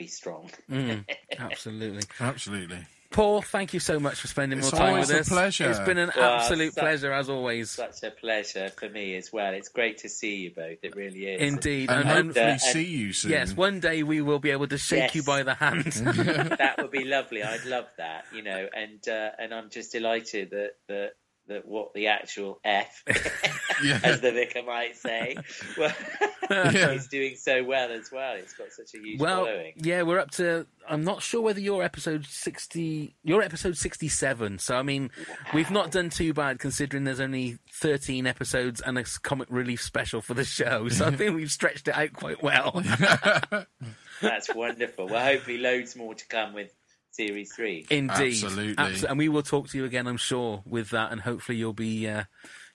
[0.00, 0.50] be strong.
[0.70, 1.04] Mm,
[1.38, 2.02] absolutely.
[2.18, 2.78] Absolutely.
[3.10, 5.28] Paul, thank you so much for spending It's more time always with a us.
[5.28, 5.68] pleasure.
[5.68, 7.72] It's been an Well, absolute so- pleasure as always.
[7.72, 9.52] Such a pleasure for me as well.
[9.52, 10.78] It's great to see you both.
[10.84, 11.40] It really is.
[11.42, 11.90] Indeed.
[11.90, 13.32] And And, and- hopefully and- see you soon.
[13.32, 15.14] yes, one day we will be able to shake Yes.
[15.16, 15.84] you by the hand.
[15.92, 17.42] that would be lovely.
[17.42, 18.68] I'd love that, you know.
[18.72, 21.10] And uh, and I'm just delighted that that
[21.50, 23.02] that what the actual F,
[23.84, 24.00] Yeah.
[24.02, 25.36] as the vicar might say,
[25.78, 25.92] well,
[26.50, 26.90] Yeah.
[26.92, 28.34] is doing so well as well.
[28.36, 29.74] It's got such a huge well, following.
[29.76, 30.66] yeah, we're up to.
[30.88, 33.14] I'm not sure whether you're episode 60.
[33.22, 34.58] You're episode 67.
[34.58, 35.10] So, I mean,
[35.54, 40.20] we've not done too bad considering there's only 13 episodes and a comic relief special
[40.20, 40.88] for the show.
[40.88, 42.82] So, I think we've stretched it out quite well.
[44.20, 45.06] That's wonderful.
[45.08, 46.72] Well, hopefully, loads more to come with
[47.12, 47.86] series three.
[47.90, 48.10] Indeed,
[48.42, 48.74] Absolutely.
[48.74, 51.72] Abso- and we will talk to you again, I'm sure, with that, and hopefully you'll
[51.72, 52.24] be uh,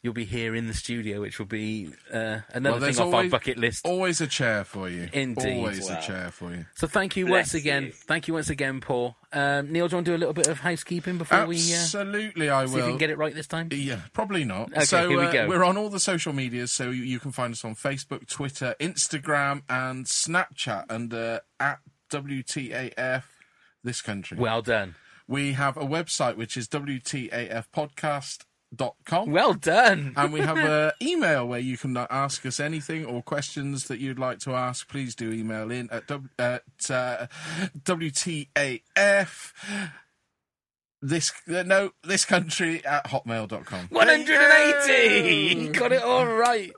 [0.02, 3.26] you'll be here in the studio, which will be uh, another Well, thing off always-
[3.26, 3.86] our bucket list.
[3.88, 5.10] Always a chair for you.
[5.14, 5.58] Indeed.
[5.58, 5.98] Always Wow.
[5.98, 6.66] a chair for you.
[6.76, 7.84] So thank you Bless once again.
[7.86, 7.92] you.
[7.92, 9.16] Thank you once again, Paul.
[9.34, 11.60] Um, Neil, do you want to do a little bit of housekeeping before we uh,
[11.60, 12.90] see Absolutely, I if we will.
[12.90, 13.70] can get it right this time?
[13.72, 14.72] Yeah, probably not.
[14.74, 15.48] Okay, so here we uh, go.
[15.50, 18.76] we're on all the social medias, so you, you can find us on Facebook, Twitter,
[18.80, 21.80] Instagram, and Snapchat under at
[22.12, 23.24] WTAF
[23.86, 24.38] this country.
[24.38, 24.96] Well done.
[25.28, 29.32] we have a website which is WTAFpodcast.com.
[29.32, 30.14] Well done.
[30.18, 34.20] and we have an email where you can ask us anything or questions that you'd
[34.20, 34.88] like to ask.
[34.90, 37.28] Please do email in at, w- at uh,
[37.84, 39.54] WTAF.
[41.02, 43.88] This uh, no, this country at hotmail.com.
[43.90, 45.56] 180!
[45.56, 46.72] You got it all right.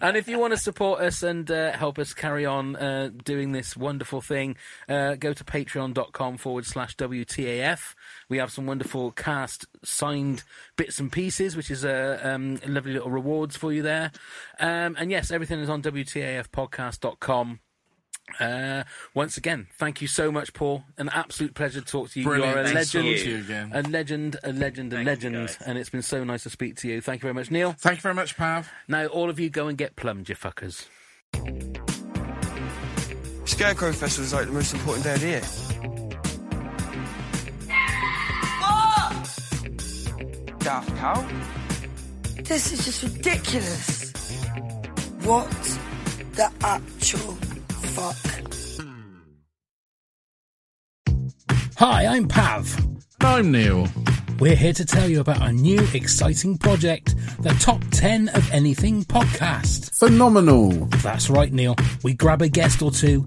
[0.00, 3.52] And if you want to support us and uh, help us carry on uh, doing
[3.52, 4.56] this wonderful thing,
[4.88, 7.94] uh, go to patreon.com forward slash WTAF.
[8.28, 10.44] We have some wonderful cast signed
[10.76, 14.12] bits and pieces, which is uh, um, lovely little rewards for you there.
[14.58, 17.60] Um, and yes, everything is on WTAFpodcast.com.
[18.40, 20.84] Uh, once again, thank you so much, Paul.
[20.96, 22.26] An absolute pleasure to talk to you.
[22.26, 22.52] Brilliant.
[22.54, 23.04] You are a Thanks legend.
[23.04, 23.70] to talk to you again.
[23.74, 26.76] A legend, a legend, a Thank you, legend, and it's been so nice to speak
[26.76, 27.00] to you.
[27.00, 27.74] Thank you very much, Neil.
[27.78, 28.70] Thank you very much, Pav.
[28.86, 30.86] Now, all of you go and get plumbed, you fuckers.
[33.44, 35.42] Scarecrow Festival is like the most important day of the year.
[40.60, 41.26] Daft Cow?
[42.42, 44.12] This is just ridiculous.
[45.22, 45.50] What
[46.32, 47.36] the actual
[47.78, 48.16] fuck?
[51.76, 52.76] Hi, I'm Pav.
[53.20, 53.86] I'm Neil.
[54.40, 59.04] We're here to tell you about our new exciting project, the Top 10 of Anything
[59.04, 59.92] podcast.
[59.96, 60.70] Phenomenal.
[61.02, 61.76] That's right, Neil.
[62.04, 63.26] We grab a guest or two,